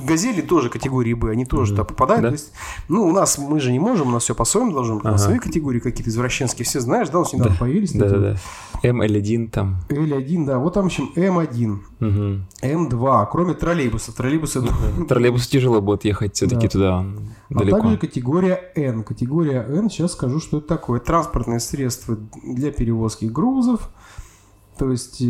газели 0.06 0.42
тоже 0.42 0.68
категории 0.68 1.14
Б, 1.14 1.30
они 1.32 1.46
тоже 1.46 1.72
Мгм. 1.72 1.76
туда 1.76 1.84
попадают. 1.84 2.22
Да? 2.22 2.28
То 2.28 2.32
есть, 2.34 2.52
ну, 2.88 3.04
у 3.06 3.12
нас, 3.12 3.38
мы 3.38 3.58
же 3.60 3.72
не 3.72 3.78
можем, 3.80 4.08
у 4.08 4.10
нас 4.10 4.24
все 4.24 4.34
по-своему 4.34 4.72
должно 4.72 4.96
быть. 4.96 5.04
У 5.04 5.08
нас 5.08 5.22
Ага. 5.22 5.30
свои 5.30 5.38
категории 5.40 5.80
какие-то 5.80 6.10
извращенские, 6.10 6.64
все 6.66 6.80
знаешь, 6.80 7.08
да, 7.08 7.18
у 7.18 7.22
нас 7.22 7.32
недавно 7.32 7.54
Да. 7.54 7.58
появились. 7.58 7.92
такие 7.92 8.08
Да-да-да. 8.10 8.36
ML1 8.82 9.48
там. 9.50 9.78
L1, 9.88 10.44
да, 10.44 10.58
вот 10.58 10.74
там 10.74 10.86
еще 10.86 11.04
М1, 11.16 11.78
Мгм. 11.98 12.46
М2, 12.62 13.26
кроме 13.32 13.54
троллейбусов. 13.54 14.14
Троллейбусы, 14.14 14.62
Троллейбус 15.08 15.46
тяжело 15.48 15.80
будет 15.80 16.04
ехать 16.04 16.34
все-таки 16.36 16.66
Да. 16.66 16.68
туда 16.68 17.06
а 17.54 17.58
далеко. 17.58 17.78
также 17.80 17.98
категория 17.98 18.72
N. 18.74 19.02
Категория 19.04 19.64
N, 19.68 19.88
сейчас 19.90 20.12
скажу, 20.12 20.40
что 20.40 20.58
это 20.58 20.66
такое. 20.68 21.00
Транспортное 21.00 21.58
средство 21.58 22.16
для 22.44 22.70
перевозки 22.72 23.26
грузов. 23.26 23.88
То 24.78 24.90
есть, 24.90 25.20
э, 25.22 25.24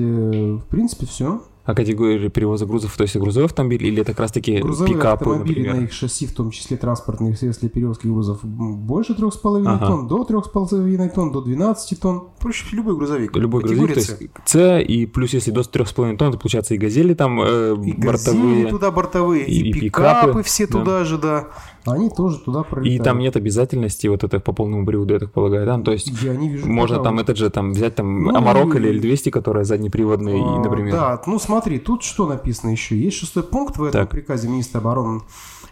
в 0.60 0.64
принципе, 0.68 1.06
все. 1.06 1.42
А 1.64 1.74
категория 1.74 2.28
перевоза 2.28 2.64
грузов, 2.64 2.96
то 2.96 3.02
есть 3.02 3.16
грузовой 3.16 3.46
автомобиль 3.46 3.84
или 3.84 4.00
это 4.02 4.12
как 4.12 4.20
раз 4.20 4.30
таки 4.32 4.58
Грузовые 4.58 4.94
пикапы, 4.94 5.24
автомобили 5.30 5.58
например? 5.58 5.74
на 5.74 5.84
их 5.86 5.92
шасси, 5.92 6.26
в 6.28 6.32
том 6.32 6.52
числе 6.52 6.76
транспортные 6.76 7.34
средства 7.34 7.68
для 7.68 7.74
перевозки 7.74 8.06
грузов, 8.06 8.38
больше 8.44 9.14
3,5 9.14 9.66
Ага. 9.66 9.84
тонн, 9.88 10.06
до 10.06 10.22
3,5 10.22 11.08
тонн, 11.12 11.32
до 11.32 11.40
12 11.40 11.98
тонн. 12.00 12.28
Проще 12.38 12.66
любой 12.76 12.96
грузовик. 12.96 13.34
Любой 13.36 13.62
грузовик, 13.62 13.88
Категория 13.88 14.06
то 14.06 14.12
есть 14.12 14.30
С, 14.44 14.80
и 14.80 15.06
плюс 15.06 15.32
если 15.34 15.50
до 15.50 15.62
3,5 15.62 16.16
тонн, 16.16 16.30
то 16.32 16.38
получается 16.38 16.74
и 16.74 16.78
газели 16.78 17.14
там 17.14 17.40
э, 17.44 17.74
И 17.84 17.92
бортовые. 17.94 18.54
газели 18.54 18.70
туда 18.70 18.90
бортовые, 18.92 19.44
и, 19.46 19.60
и- 19.60 19.68
и 19.70 19.72
пикапы, 19.72 20.26
пикапы, 20.28 20.42
все 20.44 20.66
да. 20.68 20.72
туда 20.78 21.04
же, 21.04 21.18
да. 21.18 21.48
Они 21.86 22.10
тоже 22.10 22.38
туда 22.38 22.60
И 22.60 22.64
пролетают. 22.64 23.04
там 23.04 23.18
нет 23.20 23.36
обязательности 23.36 24.06
вот 24.08 24.24
это 24.24 24.40
по 24.40 24.52
полному 24.52 24.84
приводу, 24.84 25.14
я 25.14 25.20
так 25.20 25.30
полагаю, 25.32 25.64
да? 25.66 25.76
Ну, 25.76 25.84
То 25.84 25.92
есть 25.92 26.08
Я 26.22 26.34
не 26.34 26.48
вижу. 26.48 26.66
можно 26.68 26.98
там 27.00 27.18
этот 27.20 27.36
же 27.36 27.48
там 27.50 27.72
взять 27.72 27.94
там 27.94 28.24
Ну, 28.24 28.36
Амарок 28.36 28.74
и- 28.74 28.78
или 28.78 28.90
L200, 29.00 29.30
которая 29.30 29.64
заднеприводная, 29.64 30.36
и, 30.36 30.40
А, 30.40 30.58
например. 30.58 30.92
Да, 30.92 31.22
ну 31.26 31.38
смотри, 31.38 31.78
тут 31.78 32.02
что 32.02 32.26
написано 32.26 32.70
еще? 32.70 32.98
Есть 32.98 33.18
шестой 33.18 33.44
пункт 33.44 33.76
в 33.76 33.84
этом 33.84 34.02
Так. 34.02 34.10
приказе 34.10 34.48
министра 34.48 34.78
обороны. 34.80 35.20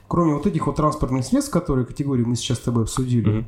Кроме 0.06 0.34
вот 0.34 0.46
этих 0.46 0.66
вот 0.66 0.76
транспортных 0.76 1.24
средств, 1.24 1.50
которые 1.50 1.84
категории 1.86 2.22
мы 2.24 2.36
сейчас 2.36 2.58
с 2.58 2.62
тобой 2.62 2.84
обсудили, 2.84 3.46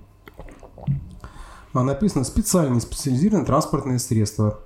а 1.73 1.83
написано 1.85 2.25
специальные 2.25 2.81
специализированные 2.81 3.47
транспортные 3.47 3.99
средства. 3.99 4.61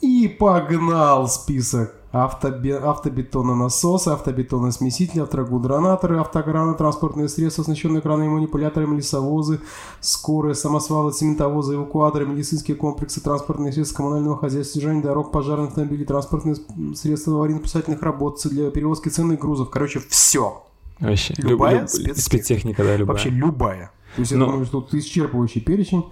И 0.00 0.28
погнал 0.28 1.28
список. 1.28 1.94
Автобе- 2.14 2.76
автобетононасосы, 2.78 4.08
автобетоносмесители, 4.10 5.20
авторегудронаторы, 5.20 6.20
автокраны, 6.20 6.74
транспортные 6.76 7.28
средства, 7.28 7.62
оснащенные 7.62 8.00
кранами, 8.00 8.28
манипуляторами, 8.28 8.96
лесовозы, 8.96 9.60
скорые, 10.00 10.54
самосвалы, 10.54 11.12
цементовозы, 11.12 11.74
эвакуаторы, 11.74 12.24
медицинские 12.26 12.76
комплексы, 12.76 13.20
транспортные 13.20 13.72
средства 13.72 13.96
коммунального 13.96 14.38
хозяйства, 14.38 14.74
содержание 14.74 15.02
дорог, 15.02 15.32
пожарные 15.32 15.68
автомобили, 15.68 16.04
транспортные 16.04 16.56
средства 16.94 17.32
аварийно-спасательных 17.32 18.00
работ 18.02 18.40
для 18.44 18.70
перевозки 18.70 19.08
ценных 19.08 19.40
грузов. 19.40 19.70
Короче, 19.70 19.98
все. 20.08 20.62
Вообще. 21.00 21.34
Любая 21.38 21.80
люб- 21.80 21.88
спецтехника. 21.88 22.20
спецтехника, 22.20 22.84
да, 22.84 22.96
любая. 22.96 23.14
Вообще 23.16 23.30
любая. 23.30 23.90
То 24.14 24.20
есть 24.20 24.30
я 24.30 24.38
Ну. 24.38 24.46
думаю, 24.46 24.64
что 24.66 24.80
тут 24.80 24.94
исчерпывающий 24.94 25.60
перечень. 25.60 26.04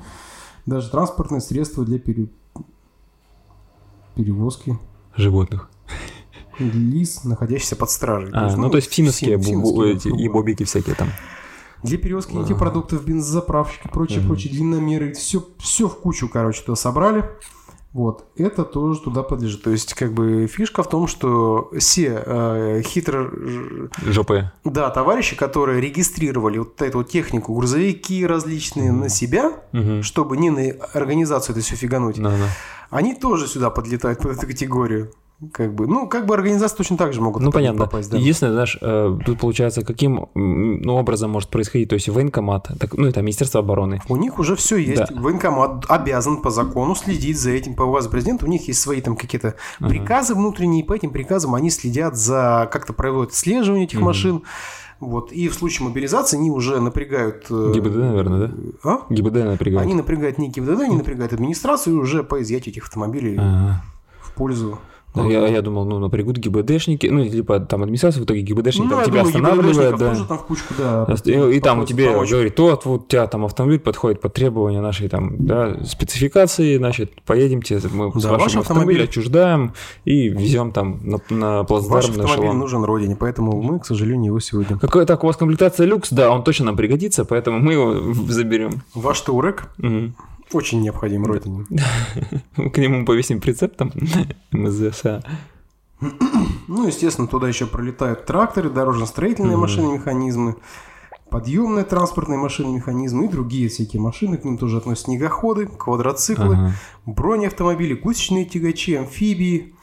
Даже 0.66 0.90
транспортные 0.90 1.40
средства 1.40 1.84
для 1.84 2.00
пере- 2.00 2.28
перевозки 4.16 4.78
Животных. 5.16 5.68
Лиц, 6.58 7.24
находящихся 7.24 7.76
под 7.76 7.90
стражей. 7.90 8.30
А, 8.32 8.54
ну, 8.56 8.70
то 8.70 8.76
есть 8.76 8.92
финские, 8.92 9.36
фин- 9.38 9.42
финские, 9.62 9.92
эти, 9.94 10.08
и 10.08 10.28
бобики 10.28 10.64
всякие 10.64 10.94
там. 10.94 11.08
Для 11.82 11.98
перевозки 11.98 12.32
нефтепродуктов, 12.34 13.04
бензозаправщики, 13.04 13.88
прочее, 13.88 14.20
прочее, 14.24 14.52
длинномеры, 14.52 15.12
все, 15.14 15.44
все 15.58 15.88
в 15.88 15.98
кучу, 15.98 16.28
короче, 16.28 16.62
туда 16.62 16.76
собрали. 16.76 17.24
Вот, 17.92 18.24
это 18.36 18.64
тоже 18.64 19.00
туда 19.00 19.22
подлежит. 19.22 19.64
То 19.64 19.70
есть, 19.70 19.92
как 19.92 20.14
бы, 20.14 20.46
фишка 20.46 20.82
в 20.82 20.88
том, 20.88 21.06
что 21.06 21.70
все 21.78 22.22
э, 22.24 22.82
хитро... 22.86 23.30
ЖП. 24.06 24.30
Да, 24.64 24.88
товарищи, 24.88 25.36
которые 25.36 25.78
регистрировали 25.80 26.56
вот 26.58 26.80
эту 26.80 26.98
вот 26.98 27.10
технику, 27.10 27.52
грузовики 27.54 28.24
различные 28.26 28.92
на 28.92 29.10
себя, 29.10 29.52
Мгм. 29.72 30.02
чтобы 30.04 30.38
не 30.38 30.48
на 30.48 30.70
организацию 30.94 31.54
это 31.54 31.62
все 31.64 31.76
фигануть, 31.76 32.18
да. 32.18 32.32
они 32.88 33.14
тоже 33.14 33.46
сюда 33.46 33.68
подлетают 33.68 34.20
под 34.20 34.38
эту 34.38 34.46
категорию. 34.46 35.10
Как 35.50 35.74
бы, 35.74 35.88
ну, 35.88 36.09
как 36.09 36.26
бы 36.26 36.35
организации 36.35 36.76
точно 36.76 36.96
так 36.96 37.12
же 37.12 37.20
могут 37.20 37.42
Ну, 37.42 37.50
понятно. 37.50 37.85
попасть, 37.85 38.11
да. 38.11 38.16
Единственное, 38.16 38.52
знаешь, 38.52 38.78
э, 38.81 39.18
тут 39.26 39.40
получается, 39.40 39.83
каким 39.85 40.28
ну, 40.35 40.94
образом 40.94 41.31
может 41.31 41.50
происходить, 41.50 41.88
то 41.88 41.94
есть 41.94 42.09
военкомат, 42.09 42.70
так, 42.78 42.94
ну, 42.94 43.07
это 43.07 43.22
Министерство 43.22 43.61
обороны. 43.61 44.00
У 44.09 44.16
них 44.16 44.38
уже 44.38 44.55
все 44.55 44.76
есть. 44.76 44.96
Да. 44.96 45.09
Военкомат 45.11 45.87
обязан 45.88 46.42
по 46.42 46.50
закону 46.50 46.94
следить 46.94 47.40
за 47.40 47.50
этим 47.50 47.74
по 47.74 47.83
указу 47.83 48.09
президента. 48.09 48.46
У 48.46 48.48
них 48.48 48.68
есть 48.68 48.81
свои 48.81 49.00
там 49.00 49.16
какие-то 49.16 49.57
приказы 49.81 50.35
внутренние, 50.35 50.85
и 50.85 50.87
по 50.87 50.92
этим 50.92 51.11
приказам 51.11 51.55
они 51.55 51.70
следят 51.70 52.16
за 52.16 52.68
как-то 52.72 52.92
проводят 52.92 53.31
отслеживание 53.31 53.87
этих 53.87 54.00
машин. 54.00 54.42
Вот. 55.00 55.33
И 55.33 55.48
в 55.48 55.55
случае 55.55 55.88
мобилизации 55.88 56.37
они 56.37 56.52
уже 56.52 56.81
напрягают... 56.81 57.46
э, 57.50 57.72
ГИБДД, 57.74 57.96
наверное, 57.96 58.46
да? 58.46 58.55
А? 58.85 59.12
ГИБДД 59.12 59.44
напрягает. 59.46 59.83
Они 59.83 59.94
напрягают 59.94 60.38
не 60.38 60.48
ГИБДД, 60.48 60.83
они 60.83 60.96
напрягают 60.96 61.33
администрацию 61.33 61.98
уже 61.98 62.22
по 62.22 62.40
изъятию 62.40 62.72
этих 62.72 62.85
автомобилей 62.85 63.37
Ага. 63.37 63.83
в 64.20 64.33
пользу... 64.35 64.78
Да, 65.14 65.22
я, 65.25 65.46
я 65.48 65.61
думал, 65.62 65.85
ну, 65.85 65.98
напрягут 65.98 66.38
ГИБДшники, 66.38 67.07
ну, 67.07 67.22
либо 67.22 67.61
там 67.61 67.83
администрация, 67.83 68.22
в 68.22 68.25
итоге 68.25 68.40
ГИБДшник 68.40 68.85
Ну, 68.85 68.90
там 68.90 68.98
я 69.01 69.05
тебя 69.05 69.22
думаю, 69.25 69.37
останавливает, 69.37 69.96
да. 69.98 70.09
тоже 70.11 70.25
там 70.25 70.38
в 70.38 70.44
кучку, 70.44 70.75
да. 70.79 71.07
И, 71.27 71.57
и 71.57 71.61
там 71.61 71.85
тебе 71.85 72.11
помочь. 72.11 72.31
говорит, 72.31 72.59
вот, 72.59 72.85
вот 72.87 73.03
у 73.03 73.07
тебя 73.07 73.27
там 73.27 73.44
автомобиль 73.44 73.79
подходит 73.79 74.20
под 74.20 74.33
требования 74.33 74.81
нашей 74.81 75.09
там, 75.09 75.44
да, 75.44 75.77
спецификации, 75.85 76.77
значит, 76.79 77.12
поедемте, 77.27 77.81
мы 77.92 78.11
с 78.18 78.22
Да, 78.22 78.31
вашим 78.33 78.44
ваш 78.46 78.57
автомобиль- 78.57 79.03
отчуждаем 79.05 79.75
и 80.05 80.29
везем 80.29 80.72
там 80.72 81.01
на, 81.03 81.18
на 81.31 81.59
Ваш 81.59 81.66
плацдарм, 81.66 81.92
на 81.92 82.07
автомобиль 82.25 82.35
эшелон. 82.44 82.59
нужен 82.59 82.85
родине, 82.85 83.16
поэтому 83.18 83.61
мы, 83.61 83.81
к 83.81 83.87
сожалению, 83.87 84.27
его 84.29 84.40
сегодня... 84.40 84.79
Какой 84.79 85.05
так, 85.07 85.22
у 85.25 85.27
вас 85.27 85.37
комплектация 85.37 85.87
люкс, 85.87 86.11
да, 86.11 86.31
он 86.31 86.42
точно 86.42 86.66
нам 86.66 86.77
пригодится, 86.77 87.25
поэтому 87.25 87.59
мы 87.59 87.72
его 87.75 88.14
заберем. 88.29 88.83
Ваш 88.94 89.20
Турек 89.20 89.68
Мгм. 89.79 90.14
Очень 90.54 90.80
необходим 90.80 91.24
родине. 91.24 91.66
К 92.56 92.78
нему 92.78 93.04
повесим 93.04 93.40
прицеп 93.40 93.76
там 93.76 93.92
МЗСА. 94.52 95.22
Ну, 96.68 96.86
естественно, 96.86 97.28
туда 97.28 97.48
еще 97.48 97.66
пролетают 97.66 98.26
тракторы, 98.26 98.70
дорожно-строительные 98.70 99.56
машины, 99.56 99.94
механизмы, 99.94 100.56
подъемные 101.30 101.84
транспортные 101.84 102.38
машины, 102.38 102.74
механизмы 102.74 103.26
и 103.26 103.28
другие 103.28 103.68
всякие 103.68 104.02
машины. 104.02 104.36
К 104.36 104.44
ним 104.44 104.58
тоже 104.58 104.78
относятся 104.78 105.06
снегоходы, 105.06 105.66
квадроциклы, 105.66 106.72
бронеавтомобили, 107.06 107.94
гусечные 107.94 108.44
тягачи, 108.44 108.94
амфибии. 108.94 109.74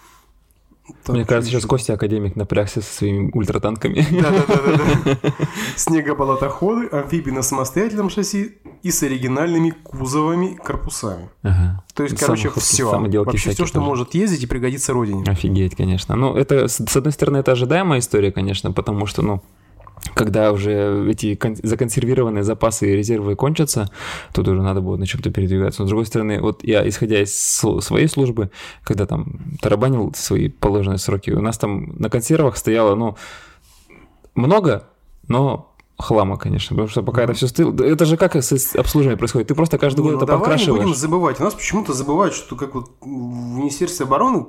Так, 1.04 1.16
Мне 1.16 1.26
кажется, 1.26 1.52
сейчас 1.52 1.66
Костя 1.66 1.94
Академик 1.94 2.36
напрягся 2.36 2.82
со 2.82 2.94
своими 2.94 3.30
ультратанками. 3.34 4.06
Да-да-да-да. 4.12 5.32
Снегоболотоходы, 5.76 6.88
амфибии 6.88 7.32
на 7.32 7.42
самостоятельном 7.42 8.10
шасси 8.10 8.58
и 8.84 8.92
с 8.92 9.04
оригинальными 9.04 9.72
кузовами, 9.72 10.56
корпусами. 10.56 11.30
Ага. 11.44 11.84
То 11.94 12.04
есть, 12.04 12.18
короче, 12.18 12.44
Самоходки, 12.44 12.60
все. 12.66 12.90
Вообще 13.24 13.52
все, 13.52 13.66
что 13.66 13.76
тоже. 13.76 13.86
может 13.86 14.14
ездить 14.14 14.44
и 14.44 14.48
пригодится 14.48 14.94
родине. 14.94 15.24
Офигеть, 15.28 15.76
конечно. 15.76 16.16
Ну, 16.16 16.36
это, 16.36 16.68
с 16.68 16.96
одной 16.96 17.12
стороны, 17.12 17.38
это 17.38 17.52
ожидаемая 17.52 18.00
история, 18.00 18.32
конечно, 18.32 18.72
потому 18.72 19.06
что, 19.06 19.22
ну, 19.22 19.42
когда 20.14 20.52
уже 20.52 21.08
эти 21.10 21.36
кон- 21.36 21.58
законсервированные 21.62 22.44
запасы 22.44 22.92
и 22.92 22.96
резервы 22.96 23.36
кончатся, 23.36 23.90
тут 24.34 24.48
уже 24.48 24.62
надо 24.62 24.82
будет 24.82 25.00
на 25.00 25.08
чем-то 25.08 25.32
передвигаться. 25.32 25.82
Но, 25.82 25.88
с 25.88 25.90
другой 25.90 26.06
стороны, 26.06 26.40
вот 26.42 26.64
я, 26.64 26.88
исходя 26.88 27.22
из 27.22 27.34
своей 27.36 28.08
службы, 28.08 28.52
когда 28.84 29.06
там 29.06 29.56
тарабанил 29.62 30.14
свои 30.16 30.50
положенные 30.50 30.98
сроки, 30.98 31.32
у 31.32 31.42
нас 31.42 31.58
там 31.58 31.96
на 32.00 32.10
консервах 32.10 32.58
стояло, 32.58 32.96
ну, 32.96 33.18
много, 34.36 34.88
но 35.28 35.69
хлама, 36.00 36.38
конечно, 36.38 36.76
потому 36.76 36.88
что 36.90 37.04
пока 37.04 37.24
это 37.24 37.34
все 37.34 37.48
стыло, 37.48 37.72
да 37.74 37.86
это 37.86 38.06
же 38.06 38.16
как 38.18 38.36
с 38.36 38.76
обслуживанием 38.76 39.20
происходит, 39.20 39.50
ты 39.50 39.56
просто 39.56 39.78
каждый 39.78 40.00
Не, 40.00 40.04
год 40.04 40.12
ну 40.14 40.18
это 40.20 40.26
давай 40.28 40.40
не 40.40 40.46
подкрашиваешь. 40.46 40.84
будем 40.84 40.96
забывать. 40.96 41.40
У 41.40 41.44
нас 41.44 41.54
почему-то 41.54 41.94
забывают, 41.94 42.34
что 42.34 42.56
как 42.56 42.74
вот 42.74 42.92
в 43.02 43.06
Министерстве 43.06 44.06
обороны 44.06 44.46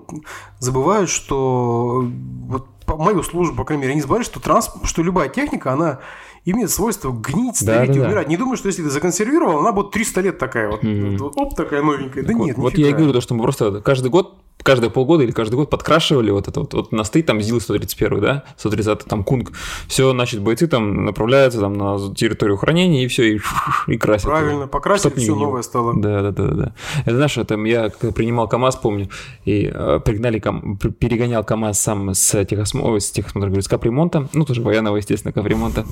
забывают, 0.60 1.10
что 1.10 2.04
вот 2.46 2.66
по 2.86 2.96
мою 2.96 3.22
службу, 3.22 3.56
по 3.56 3.64
крайней 3.64 3.82
мере, 3.82 3.92
они 3.92 4.00
забывают, 4.00 4.26
что 4.26 4.40
транс, 4.40 4.70
что 4.84 5.02
любая 5.02 5.28
техника, 5.28 5.72
она 5.72 5.98
имеет 6.44 6.70
свойство 6.70 7.12
гнить, 7.12 7.56
стареть 7.56 7.90
и 7.90 7.92
Да-да-да. 7.94 8.06
умирать. 8.08 8.28
Не 8.28 8.36
думаю, 8.36 8.56
что 8.56 8.68
если 8.68 8.82
ты 8.82 8.90
законсервировал, 8.90 9.58
она 9.58 9.72
будет 9.72 9.90
300 9.90 10.20
лет 10.22 10.38
такая 10.38 10.70
вот, 10.70 10.80
вот 10.82 11.32
оп, 11.36 11.54
такая 11.56 11.82
новенькая. 11.82 12.22
Да 12.22 12.28
Так 12.32 12.36
нет, 12.38 12.56
вот, 12.56 12.62
вот 12.62 12.72
нифига. 12.72 12.88
я 12.88 12.94
и 12.94 12.96
говорю, 12.96 13.12
то, 13.12 13.20
что 13.20 13.34
мы 13.34 13.42
просто 13.42 13.80
каждый 13.82 14.08
год, 14.10 14.36
каждые 14.62 14.90
полгода 14.90 15.24
или 15.24 15.30
каждый 15.30 15.56
год 15.56 15.70
подкрашивали 15.70 16.30
вот 16.30 16.48
это 16.48 16.60
вот, 16.60 16.74
вот 16.74 16.92
на 16.92 17.04
стоит 17.04 17.26
там 17.26 17.38
ЗИЛ-131, 17.40 18.20
да, 18.20 18.44
130 18.56 19.04
там 19.04 19.24
Кунг, 19.24 19.52
все, 19.88 20.10
значит, 20.12 20.40
бойцы 20.40 20.66
там 20.66 21.04
направляются 21.04 21.60
там 21.60 21.74
на 21.74 22.14
территорию 22.14 22.56
хранения 22.56 23.04
и 23.04 23.08
все, 23.08 23.36
и, 23.36 23.40
и 23.86 23.98
красят. 23.98 24.24
его. 24.24 24.36
Правильно, 24.36 24.66
покрасили, 24.66 25.08
Чтоб 25.08 25.18
не 25.18 25.24
все 25.24 25.34
новое 25.34 25.62
стало. 25.62 25.94
Да, 26.00 26.22
да, 26.22 26.30
да, 26.30 26.48
да. 26.48 26.74
Это 27.04 27.14
знаешь, 27.16 27.36
это 27.36 27.54
я 27.56 27.90
принимал 27.90 28.48
КАМАЗ, 28.48 28.76
помню, 28.76 29.08
и 29.44 29.70
э, 29.72 30.00
пригнали, 30.04 30.38
кам- 30.38 30.76
перегонял 30.76 31.44
КАМАЗ 31.44 31.80
сам 31.80 32.14
с 32.14 32.44
техосмотра, 32.44 32.98
с 32.98 33.10
техосмотра, 33.10 33.48
говорю, 33.48 33.62
с 33.62 33.68
капремонта, 33.68 34.28
ну, 34.32 34.44
тоже 34.44 34.62
военного, 34.62 34.96
естественно, 34.96 35.32
капремонта. 35.32 35.84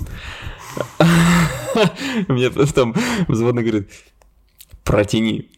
Мне 2.28 2.50
там 2.50 2.94
взводный 3.26 3.62
говорит, 3.62 3.90
протяни. 4.88 5.51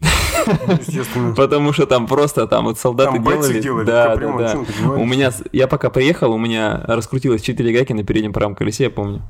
Ну. 1.15 1.35
Потому 1.35 1.73
что 1.73 1.87
там 1.87 2.07
просто 2.07 2.47
там 2.47 2.65
вот 2.65 2.79
солдаты 2.79 3.15
Там 3.15 3.25
делали. 3.25 3.61
делали 3.61 3.85
да, 3.85 4.17
да, 4.17 4.39
да. 4.39 4.91
У 4.91 5.05
меня, 5.05 5.31
я 5.53 5.69
пока 5.69 5.91
приехал, 5.91 6.33
у 6.33 6.39
меня 6.39 6.83
раскрутилось 6.87 7.43
4 7.43 7.73
гайки 7.73 7.93
на 7.93 8.05
переднем 8.05 8.33
правом 8.33 8.55
колесе, 8.55 8.85
я 8.85 8.91
помню. 8.91 9.23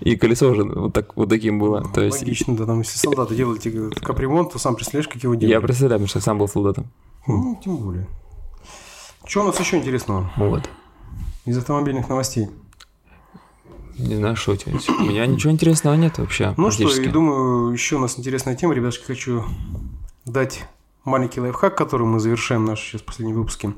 И 0.00 0.14
колесо 0.16 0.48
уже 0.50 0.62
вот, 0.62 0.92
так, 0.92 1.16
вот 1.16 1.28
таким 1.28 1.58
было. 1.58 1.82
То 1.92 2.02
есть 2.02 2.20
Логично, 2.20 2.56
да, 2.56 2.66
там 2.66 2.78
если 2.80 2.98
солдаты 2.98 3.34
делали 3.34 3.58
тебе 3.58 3.90
капремонт, 3.90 4.52
то 4.52 4.58
сам 4.58 4.76
представляешь, 4.76 5.08
как 5.08 5.22
его 5.22 5.34
я 5.34 5.40
делали. 5.40 5.66
представляю, 5.66 5.98
потому 5.98 6.08
что 6.08 6.20
сам 6.20 6.38
был 6.38 6.48
солдатом. 6.48 6.86
Ну, 7.26 7.60
тем 7.62 7.76
более. 7.78 8.06
Что 9.26 9.42
у 9.42 9.44
нас 9.44 9.58
еще 9.58 9.76
интересного 9.76 10.30
Вот. 10.36 10.70
из 11.44 11.58
автомобильных 11.58 12.08
новостей? 12.08 12.48
Не 13.98 14.16
знаю, 14.16 14.36
что 14.36 14.52
у 14.52 14.56
тебя. 14.56 14.72
есть. 14.72 14.88
У 14.88 15.04
меня 15.04 15.26
ничего 15.26 15.52
интересного 15.52 15.94
нет 15.94 16.18
вообще. 16.18 16.54
Ну 16.56 16.70
что, 16.70 16.88
я 16.88 17.10
думаю, 17.10 17.72
еще 17.72 17.96
у 17.96 17.98
нас 17.98 18.18
интересная 18.18 18.54
тема, 18.54 18.74
ребятушки, 18.74 19.04
хочу 19.04 19.44
дать 20.24 20.64
маленький 21.04 21.40
лайфхак, 21.40 21.76
который 21.76 22.06
мы 22.06 22.20
завершаем 22.20 22.64
наши 22.64 22.84
сейчас 22.84 23.02
последние 23.02 23.36
выпуски. 23.36 23.72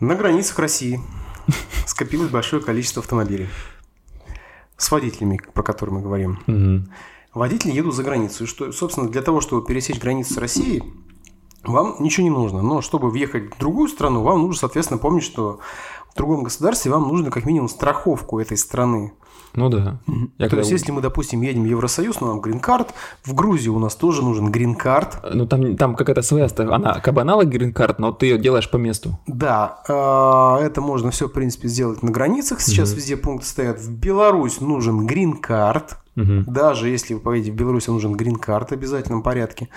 На 0.00 0.14
границах 0.14 0.58
России 0.58 1.00
скопилось 1.86 2.30
большое 2.30 2.62
количество 2.62 3.00
автомобилей 3.00 3.48
с 4.76 4.90
водителями, 4.90 5.40
про 5.54 5.62
которые 5.62 5.96
мы 5.96 6.02
говорим. 6.02 6.40
Мгм. 6.46 6.90
Водители 7.32 7.72
едут 7.72 7.94
за 7.94 8.02
границу. 8.02 8.44
И 8.44 8.46
что, 8.46 8.70
собственно, 8.72 9.08
для 9.08 9.22
того, 9.22 9.40
чтобы 9.40 9.66
пересечь 9.66 9.98
границу 9.98 10.34
с 10.34 10.36
Россией, 10.36 10.82
вам 11.64 11.96
ничего 11.98 12.24
не 12.24 12.30
нужно. 12.30 12.62
Но 12.62 12.82
чтобы 12.82 13.10
въехать 13.10 13.54
в 13.54 13.58
другую 13.58 13.88
страну, 13.88 14.22
вам 14.22 14.42
нужно, 14.42 14.60
соответственно, 14.60 14.98
помнить, 14.98 15.24
что 15.24 15.60
в 16.14 16.16
другом 16.16 16.44
государстве 16.44 16.92
вам 16.92 17.08
нужно 17.08 17.30
как 17.30 17.44
минимум 17.44 17.68
страховку 17.68 18.38
этой 18.38 18.56
страны. 18.56 19.12
Ну 19.54 19.68
да. 19.68 19.98
Я 20.38 20.48
То 20.48 20.58
есть, 20.58 20.70
если 20.70 20.90
мы, 20.90 21.00
допустим, 21.00 21.40
едем 21.42 21.62
в 21.62 21.66
Евросоюз, 21.66 22.20
но 22.20 22.28
нам 22.28 22.40
грин-карт, 22.40 22.92
в 23.24 23.34
Грузию 23.34 23.74
у 23.74 23.78
нас 23.78 23.94
тоже 23.94 24.22
нужен 24.22 24.50
грин-карт. 24.50 25.24
Ну 25.32 25.46
там, 25.46 25.76
там 25.76 25.94
какая-то 25.94 26.22
своя, 26.22 26.48
она 26.56 27.00
как 27.00 27.14
бы 27.14 27.20
аналог 27.20 27.46
грин-карт, 27.46 27.98
но 27.98 28.10
ты 28.10 28.26
ее 28.26 28.38
делаешь 28.38 28.68
по 28.68 28.76
месту. 28.76 29.18
Да, 29.26 29.80
а, 29.88 30.58
это 30.60 30.80
можно 30.80 31.10
все, 31.10 31.28
в 31.28 31.32
принципе, 31.32 31.68
сделать 31.68 32.02
на 32.02 32.10
границах. 32.10 32.60
Сейчас 32.60 32.92
везде 32.92 33.16
пункты 33.16 33.46
стоят. 33.46 33.80
В 33.80 33.90
Беларусь 33.92 34.60
нужен 34.60 35.06
грин-карт. 35.06 35.98
Мгм. 36.16 36.44
Даже 36.46 36.88
если 36.88 37.14
вы 37.14 37.20
поедете 37.20 37.52
в 37.52 37.56
Беларусь, 37.56 37.86
нужен 37.86 38.14
грин-карт 38.14 38.70
в 38.70 38.72
обязательном 38.72 39.22
порядке. 39.22 39.68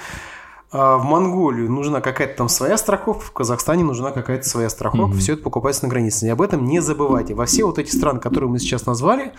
А 0.70 0.98
в 0.98 1.06
Монголию 1.06 1.72
нужна 1.72 2.02
какая-то 2.02 2.36
там 2.38 2.50
своя 2.50 2.78
страховка, 2.78 3.24
в 3.24 3.32
Казахстане 3.32 3.84
нужна 3.86 4.12
какая-то 4.12 4.48
своя 4.48 4.70
страховка. 4.70 5.08
Мгм. 5.08 5.20
Все 5.20 5.34
это 5.34 5.44
покупается 5.44 5.86
на 5.86 5.90
границе. 5.90 6.26
И 6.28 6.30
об 6.30 6.42
этом 6.42 6.66
не 6.66 6.82
забывайте. 6.82 7.34
Во 7.36 7.46
все 7.46 7.64
вот 7.66 7.80
эти 7.80 7.96
страны, 7.96 8.20
которые 8.20 8.50
мы 8.50 8.60
сейчас 8.60 8.86
назвали, 8.86 9.32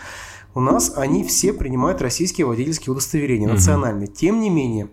у 0.55 0.59
нас 0.59 0.93
они 0.95 1.23
все 1.23 1.53
принимают 1.53 2.01
российские 2.01 2.47
водительские 2.47 2.93
удостоверения, 2.93 3.47
Мгм. 3.47 3.57
национальные. 3.57 4.07
Тем 4.07 4.41
не 4.41 4.49
менее, 4.49 4.89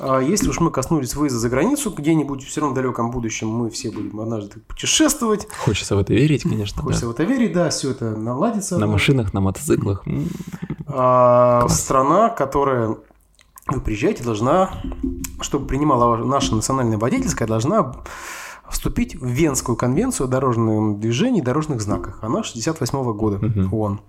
а 0.00 0.20
если 0.20 0.48
уж 0.48 0.60
мы 0.60 0.70
коснулись 0.70 1.14
выезда 1.14 1.38
за 1.38 1.48
границу, 1.48 1.90
где-нибудь 1.96 2.44
все 2.44 2.60
равно 2.60 2.72
в 2.72 2.76
далеком 2.76 3.10
будущем 3.10 3.48
мы 3.48 3.70
все 3.70 3.90
будем 3.90 4.18
однажды 4.20 4.60
путешествовать. 4.60 5.46
Хочется 5.64 5.96
в 5.96 5.98
это 5.98 6.12
верить, 6.12 6.42
конечно. 6.42 6.82
Хочется 6.82 7.06
да. 7.06 7.08
в 7.08 7.14
это 7.14 7.24
верить, 7.24 7.52
да, 7.52 7.70
все 7.70 7.90
это 7.90 8.10
наладится. 8.16 8.78
На 8.78 8.86
машинах, 8.86 9.32
на 9.32 9.40
мотоциклах. 9.40 10.04
А, 10.86 11.68
страна, 11.68 12.30
которая 12.30 12.96
вы 13.68 13.80
приезжаете, 13.80 14.24
должна, 14.24 14.70
чтобы 15.40 15.66
принимала 15.66 16.16
наша 16.16 16.54
национальная 16.54 16.98
водительская, 16.98 17.46
должна 17.48 17.92
вступить 18.70 19.14
в 19.14 19.26
Венскую 19.26 19.76
конвенцию 19.76 20.26
о 20.26 20.28
дорожном 20.28 21.00
движении 21.00 21.40
и 21.40 21.44
дорожных 21.44 21.80
знаках. 21.80 22.18
Она 22.22 22.42
68 22.42 23.12
года, 23.14 23.38
Мгм. 23.44 23.72
ООН. 23.72 24.00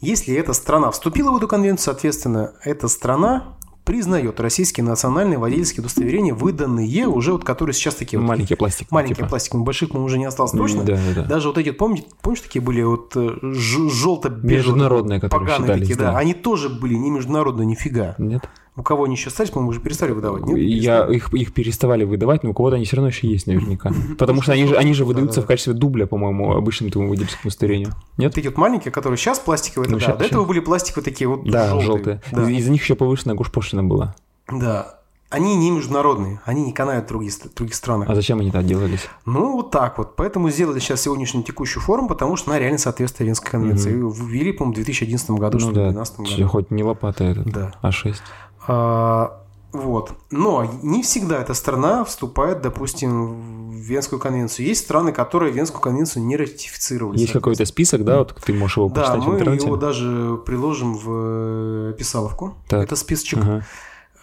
Если 0.00 0.34
эта 0.34 0.52
страна 0.52 0.90
вступила 0.90 1.30
в 1.30 1.36
эту 1.36 1.48
конвенцию, 1.48 1.84
соответственно, 1.86 2.52
эта 2.64 2.88
страна 2.88 3.56
признает 3.84 4.40
российские 4.40 4.84
национальные 4.84 5.38
водительские 5.38 5.80
удостоверения, 5.82 6.34
выданные 6.34 7.06
уже, 7.06 7.32
вот 7.32 7.44
которые 7.44 7.74
сейчас 7.74 7.94
такие 7.94 8.18
вот 8.18 8.26
Маленький 8.26 8.54
пластик. 8.54 8.90
маленькие 8.90 9.16
типа. 9.16 9.28
пластиковые, 9.28 9.64
больших, 9.64 9.90
по 9.90 9.96
уже 9.98 10.18
не 10.18 10.24
осталось 10.24 10.52
точно. 10.52 10.84
Да, 10.84 10.94
да, 10.96 11.22
да. 11.22 11.22
Даже 11.24 11.48
вот 11.48 11.58
эти, 11.58 11.70
помните, 11.70 12.06
помнишь, 12.22 12.40
такие 12.40 12.62
были 12.62 12.82
вот 12.82 13.14
желто-бежевые, 13.14 14.56
Международные, 14.56 15.20
которые 15.20 15.48
поганые 15.48 15.66
считались, 15.66 15.88
такие, 15.88 15.98
да. 15.98 16.12
да. 16.12 16.18
Они 16.18 16.32
тоже 16.34 16.68
были 16.70 16.94
не 16.94 17.10
международные, 17.10 17.66
нифига. 17.66 18.14
Нет? 18.18 18.48
У 18.76 18.82
кого 18.82 19.04
они 19.04 19.14
еще 19.14 19.28
остались, 19.28 19.50
по-моему, 19.50 19.70
уже 19.70 19.80
перестали 19.80 20.10
выдавать, 20.10 20.46
нет? 20.46 20.58
Я, 20.58 21.06
их, 21.06 21.32
их 21.32 21.52
переставали 21.54 22.02
выдавать, 22.02 22.42
но 22.42 22.50
у 22.50 22.54
кого-то 22.54 22.74
они 22.74 22.84
все 22.84 22.96
равно 22.96 23.08
еще 23.08 23.28
есть 23.28 23.46
наверняка. 23.46 23.92
Потому 24.18 24.42
что 24.42 24.52
они 24.52 24.66
же, 24.66 24.76
они 24.76 24.94
же 24.94 25.04
выдаются 25.04 25.42
в 25.42 25.46
качестве 25.46 25.74
дубля, 25.74 26.06
по-моему, 26.06 26.56
обычному 26.56 26.90
твоему 26.90 27.10
водительскому 27.10 27.42
удостоверению. 27.44 27.92
Нет? 28.16 28.36
Эти 28.36 28.48
вот 28.48 28.56
маленькие, 28.56 28.90
которые 28.90 29.16
сейчас 29.16 29.38
пластиковые, 29.38 29.88
Ну, 29.90 30.00
да. 30.00 30.16
До 30.16 30.24
этого 30.24 30.44
были 30.44 30.58
пластиковые 30.58 31.04
такие 31.04 31.28
вот 31.28 31.44
Да, 31.44 31.78
желтые. 31.80 32.20
Да. 32.32 32.50
Из, 32.50 32.64
из 32.64 32.68
них 32.68 32.82
еще 32.82 32.96
повышенная 32.96 33.36
гушпошлина 33.36 33.84
была. 33.84 34.16
Да. 34.50 34.98
Они 35.30 35.56
не 35.56 35.72
международные, 35.72 36.40
они 36.44 36.64
не 36.64 36.72
канают 36.72 37.06
в 37.06 37.08
других, 37.08 37.34
других 37.56 37.74
странах. 37.74 38.08
А 38.08 38.14
зачем 38.14 38.38
они 38.38 38.52
так 38.52 38.66
делались? 38.66 39.08
Ну, 39.26 39.52
вот 39.54 39.72
так 39.72 39.98
вот. 39.98 40.14
Поэтому 40.14 40.48
сделали 40.50 40.78
сейчас 40.78 41.00
сегодняшнюю 41.02 41.44
текущую 41.44 41.82
форму, 41.82 42.06
потому 42.06 42.36
что 42.36 42.50
она 42.50 42.60
реально 42.60 42.78
соответствует 42.78 43.28
Венской 43.28 43.50
конвенции. 43.50 43.90
Ее 43.92 44.12
Ввели, 44.14 44.52
по-моему, 44.52 44.74
в 44.74 44.76
2011 44.76 45.30
году, 45.30 45.58
что 45.58 45.70
ну 45.70 45.74
ли, 45.74 45.80
в 45.80 45.94
да, 45.94 46.02
2012 46.04 46.28
чё, 46.28 46.36
году. 46.36 46.48
хоть 46.48 46.70
не 46.70 46.84
лопата 46.84 47.24
этот, 47.24 47.46
Да. 47.50 47.72
А6. 47.82 48.14
А, 48.14 48.53
вот. 48.66 50.12
Но 50.30 50.64
не 50.82 51.02
всегда 51.02 51.40
эта 51.40 51.52
страна 51.54 52.04
вступает, 52.04 52.62
допустим, 52.62 53.70
в 53.70 53.74
Венскую 53.74 54.20
конвенцию. 54.20 54.66
Есть 54.66 54.84
страны, 54.84 55.12
которые 55.12 55.52
Венскую 55.52 55.80
конвенцию 55.80 56.24
не 56.24 56.36
ратифицировали. 56.36 57.18
Есть 57.18 57.32
какой-то 57.32 57.64
список, 57.66 58.04
да, 58.04 58.18
вот 58.18 58.34
ты 58.44 58.52
можешь 58.54 58.76
его 58.76 58.88
Да, 58.88 59.00
почитать 59.02 59.24
в 59.24 59.26
мы 59.28 59.34
интернете? 59.34 59.66
его 59.66 59.76
даже 59.76 60.40
приложим 60.46 60.94
в 60.96 61.90
э, 61.90 61.94
писаловку. 61.98 62.54
Так. 62.68 62.84
Это 62.84 62.94
списочек. 62.96 63.40
Ага. 63.42 63.66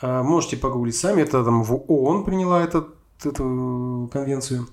А, 0.01 0.23
Можете 0.23 0.57
погуглить 0.57 0.95
сами. 0.95 1.21
Это 1.21 1.43
там 1.43 1.63
в 1.63 1.73
ООН 1.91 2.23
приняла 2.23 2.63
этот, 2.63 2.87
эту 3.25 4.09
конвенцию. 4.11 4.67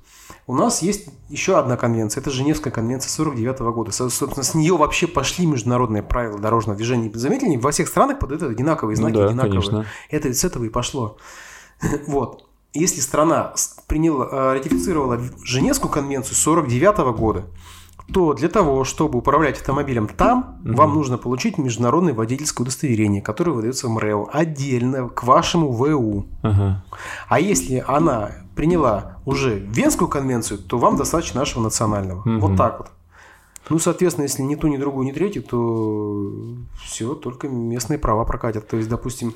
У 0.46 0.54
нас 0.54 0.82
есть 0.82 1.08
еще 1.28 1.58
одна 1.58 1.76
конвенция. 1.76 2.20
Это 2.20 2.30
Женевская 2.30 2.70
конвенция 2.72 3.08
49 3.10 3.58
года. 3.74 3.92
Со- 3.92 4.10
Собственно, 4.10 4.44
с 4.44 4.54
нее 4.54 4.76
вообще 4.76 5.06
пошли 5.06 5.46
международные 5.46 6.02
правила 6.02 6.38
дорожного 6.38 6.76
движения. 6.76 7.10
Заметили, 7.14 7.56
во 7.56 7.70
всех 7.70 7.88
странах 7.88 8.18
под 8.18 8.32
это 8.32 8.46
одинаковые 8.46 8.96
Ну 8.96 9.02
знаки, 9.02 9.14
да, 9.16 9.26
одинаковые. 9.26 9.52
конечно. 9.60 9.86
Это 10.10 10.32
с 10.32 10.44
этого 10.44 10.64
и 10.64 10.68
пошло. 10.68 11.16
Вот. 12.06 12.44
Если 12.74 13.00
страна 13.00 13.54
приняла, 13.86 14.28
э, 14.30 14.52
ратифицировала 14.54 15.18
Женевскую 15.42 15.90
конвенцию 15.90 16.36
49 16.36 17.16
года, 17.16 17.46
то 18.12 18.32
для 18.32 18.48
того, 18.48 18.84
чтобы 18.84 19.18
управлять 19.18 19.58
автомобилем 19.58 20.08
там, 20.08 20.58
Мгм. 20.64 20.74
вам 20.76 20.94
нужно 20.94 21.18
получить 21.18 21.58
международное 21.58 22.14
водительское 22.14 22.62
удостоверение, 22.64 23.20
которое 23.20 23.52
выдается 23.52 23.86
в 23.86 23.90
МРЭО 23.90 24.28
отдельно 24.32 25.08
к 25.08 25.24
вашему 25.24 25.72
ВУ. 25.72 26.26
Ага. 26.42 26.84
А 27.28 27.38
если 27.40 27.84
она 27.86 28.32
приняла 28.56 29.18
уже 29.26 29.58
Венскую 29.58 30.08
конвенцию, 30.08 30.58
то 30.58 30.78
вам 30.78 30.96
достаточно 30.96 31.40
нашего 31.40 31.62
национального. 31.62 32.22
Мгм. 32.24 32.40
Вот 32.40 32.56
так 32.56 32.78
вот. 32.78 32.88
Ну, 33.70 33.78
соответственно, 33.78 34.24
если 34.24 34.42
ни 34.42 34.54
ту, 34.54 34.66
ни 34.68 34.78
другую, 34.78 35.06
ни 35.06 35.12
третью, 35.12 35.42
то 35.42 36.32
все, 36.82 37.14
только 37.14 37.48
местные 37.48 37.98
права 37.98 38.24
прокатят. 38.24 38.66
То 38.66 38.78
есть, 38.78 38.88
допустим, 38.88 39.34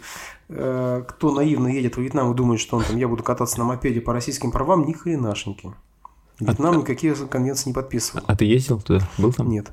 э, 0.48 1.04
кто 1.06 1.32
наивно 1.32 1.68
едет 1.68 1.96
в 1.96 2.00
Вьетнам 2.00 2.32
и 2.32 2.34
думает, 2.34 2.58
что 2.58 2.78
он 2.78 2.84
там, 2.84 2.96
я 2.96 3.08
буду 3.08 3.22
кататься 3.22 3.58
на 3.58 3.64
мопеде 3.64 4.00
по 4.00 4.14
российским 4.14 4.50
правам, 4.50 4.86
ни 4.86 4.94
хренашеньки. 4.94 5.74
Вьетнам 6.44 6.78
никакие 6.78 7.14
конвенции 7.14 7.70
не 7.70 7.74
подписывал. 7.74 8.22
А 8.26 8.36
ты 8.36 8.44
ездил 8.44 8.80
туда? 8.80 9.00
Был 9.18 9.32
там? 9.32 9.48
Нет. 9.48 9.70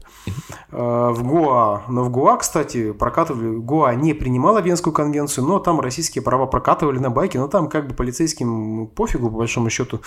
Э, 0.71 1.09
В 1.11 1.23
Гоа, 1.23 1.83
но 1.87 2.03
в 2.03 2.09
Гоа, 2.09 2.37
кстати, 2.37 2.91
прокатывали, 2.91 3.57
Гоа 3.57 3.93
не 3.95 4.13
принимала 4.13 4.61
Венскую 4.61 4.93
конвенцию, 4.93 5.45
но 5.45 5.59
там 5.59 5.79
российские 5.79 6.21
права 6.23 6.45
прокатывали 6.45 6.99
на 6.99 7.09
байке, 7.09 7.39
но 7.39 7.47
там 7.47 7.69
как 7.69 7.87
бы 7.87 7.93
полицейским 7.95 8.87
пофигу, 8.87 9.29
по 9.29 9.37
большому 9.37 9.69
счету. 9.69 10.01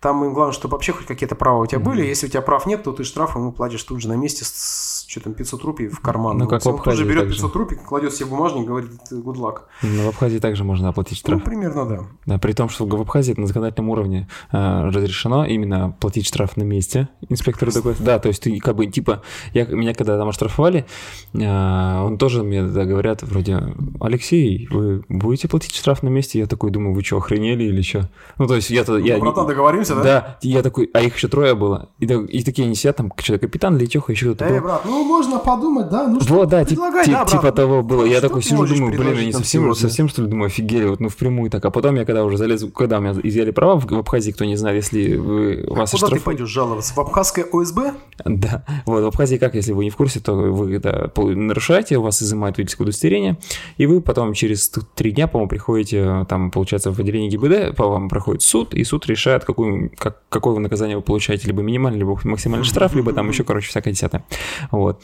Там 0.00 0.24
им 0.24 0.32
главное, 0.34 0.52
чтобы 0.52 0.72
вообще 0.72 0.92
хоть 0.92 1.06
какие-то 1.06 1.34
права 1.34 1.58
у 1.62 1.66
тебя 1.66 1.80
были. 1.80 2.02
Если 2.04 2.26
у 2.26 2.30
тебя 2.30 2.42
прав 2.42 2.66
нет, 2.66 2.82
то 2.82 2.92
ты 2.92 3.04
штраф 3.04 3.34
ему 3.36 3.52
платишь 3.52 3.82
тут 3.82 4.00
же 4.00 4.08
на 4.08 4.14
месте 4.14 4.44
с, 4.44 5.04
что 5.08 5.20
там, 5.20 5.34
500 5.34 5.64
рупий 5.64 5.88
в 5.88 6.00
карман. 6.00 6.38
Ну, 6.38 6.46
как 6.48 6.64
Он 6.66 6.72
тут 6.76 6.84
же 6.84 6.90
Абхазии 6.90 7.04
берет 7.04 7.20
так 7.24 7.28
же. 7.30 7.34
500 7.36 7.56
рупий, 7.56 7.76
кладет 7.76 8.14
себе 8.14 8.26
бумажник, 8.30 8.66
говорит 8.66 8.90
good 9.10 9.36
luck. 9.36 9.60
Ну, 9.82 10.04
в 10.04 10.08
Абхазии 10.08 10.38
также 10.38 10.64
можно 10.64 10.88
оплатить 10.88 11.22
Ну, 11.26 11.34
штраф. 11.38 11.44
примерно, 11.44 11.84
да. 11.86 11.98
Да, 12.26 12.38
при 12.38 12.52
том, 12.52 12.68
что 12.68 12.86
в 12.86 13.00
Абхазии 13.00 13.32
это 13.32 13.40
на 13.40 13.46
законодательном 13.46 13.90
уровне 13.90 14.28
э, 14.52 14.88
разрешено 14.88 15.44
именно 15.44 15.96
платить 16.06 16.24
штраф 16.26 16.56
на 16.56 16.62
месте. 16.62 17.08
Инспектор 17.28 17.72
такой, 17.72 17.96
да, 17.98 18.20
то 18.20 18.28
есть 18.28 18.40
ты 18.44 18.56
как 18.60 18.76
бы 18.76 18.86
типа, 18.86 19.22
я, 19.54 19.64
меня 19.66 19.92
когда 19.92 20.16
там 20.16 20.28
оштрафовали, 20.28 20.86
э, 21.34 22.00
он 22.00 22.16
тоже 22.16 22.44
мне 22.44 22.62
тогда 22.62 22.84
говорят 22.84 23.22
вроде, 23.24 23.60
Алексей, 24.00 24.68
вы 24.70 25.02
будете 25.08 25.48
платить 25.48 25.74
штраф 25.74 26.04
на 26.04 26.08
месте? 26.08 26.38
Я 26.38 26.46
такой 26.46 26.70
думаю, 26.70 26.94
вы 26.94 27.02
что, 27.02 27.16
охренели 27.18 27.64
или 27.64 27.82
что? 27.82 28.08
Ну, 28.38 28.46
то 28.46 28.54
есть. 28.54 28.70
Я, 28.70 28.84
Ну, 28.86 29.18
братан, 29.20 29.48
договоримся, 29.48 29.96
да? 29.96 30.02
да, 30.02 30.38
я 30.42 30.62
такой, 30.62 30.88
а 30.94 31.00
их 31.00 31.16
еще 31.16 31.26
трое 31.26 31.54
было. 31.56 31.88
И, 31.98 32.04
и 32.06 32.42
такие 32.44 32.66
они 32.66 32.76
сидят, 32.76 32.96
там 32.96 33.12
что-то 33.18 33.40
капитан, 33.40 33.76
Летеха, 33.76 34.12
еще 34.12 34.26
кто-то 34.34 34.44
Эй, 34.44 34.60
был. 34.60 34.66
брат, 34.68 34.82
ну 34.84 35.04
можно 35.04 35.38
подумать, 35.40 35.88
да? 35.90 36.06
Ну 36.06 36.20
Вот, 36.20 36.48
да, 36.48 36.64
тип- 36.64 36.78
тип- 36.78 36.78
да, 36.78 36.90
брат. 37.04 37.28
типа 37.28 37.50
того 37.52 37.82
было. 37.82 38.04
Я 38.04 38.18
Что 38.18 38.28
такой 38.28 38.42
сижу, 38.42 38.64
думаю, 38.66 38.96
блин, 38.96 39.18
они 39.18 39.32
совсем, 39.32 39.62
сегодня? 39.62 39.74
совсем 39.74 40.08
что 40.08 40.22
ли, 40.22 40.28
думаю, 40.28 40.46
офигели, 40.46 40.86
вот, 40.86 41.00
ну, 41.00 41.08
впрямую 41.08 41.50
так. 41.50 41.64
А 41.64 41.70
потом 41.70 41.96
я 41.96 42.04
когда 42.04 42.24
уже 42.24 42.36
залез, 42.36 42.64
когда 42.74 42.98
у 42.98 43.00
меня 43.00 43.14
изъяли 43.22 43.50
права 43.50 43.78
в, 43.80 43.86
в 43.86 43.94
Абхазии, 43.98 44.30
кто 44.30 44.44
не 44.44 44.56
знает, 44.56 44.76
если 44.76 45.16
вы, 45.16 45.64
вас 45.68 45.90
Куда 45.96 46.08
ты 46.08 46.16
оштрафуют- 46.16 46.24
пойдешь 46.24 46.48
жаловаться? 46.48 46.94
В 46.94 46.98
Абхазское 46.98 47.44
ОСБ? 47.52 47.78
Да, 48.24 48.64
вот, 48.86 49.02
в 49.02 49.06
Абхазии 49.06 49.36
как, 49.36 49.54
если 49.54 49.72
вы 49.72 49.84
не 49.84 49.90
в 49.90 49.96
курсе, 49.96 50.20
то 50.20 50.34
вы 50.34 50.78
да, 50.78 51.10
нарушаете, 51.16 51.98
у 51.98 52.02
вас 52.02 52.22
изымают 52.22 52.56
водительское 52.56 52.84
удостоверение, 52.84 53.38
и 53.76 53.86
вы 53.86 54.00
потом 54.00 54.32
через 54.32 54.70
три 54.94 55.12
дня, 55.12 55.26
по-моему, 55.26 55.48
приходите, 55.48 56.24
там, 56.28 56.50
получается, 56.50 56.92
в 56.92 56.98
отделение 56.98 57.30
ГИБД, 57.30 57.76
по 57.76 57.88
вам 57.88 58.08
проходит 58.08 58.42
суд, 58.42 58.74
и 58.74 58.84
суд 58.84 59.06
решает, 59.06 59.44
какую, 59.44 59.90
как, 59.98 60.22
какое 60.28 60.54
вы 60.54 60.60
наказание 60.60 60.96
вы 60.96 61.02
получаете, 61.02 61.46
либо 61.46 61.62
минимальный, 61.62 61.98
либо 61.98 62.18
максимальный 62.24 62.64
штраф, 62.64 62.94
либо 62.94 63.12
там 63.12 63.28
еще, 63.28 63.44
короче, 63.44 63.68
всякое 63.68 63.92
десятое. 63.92 64.24
Вот. 64.70 65.00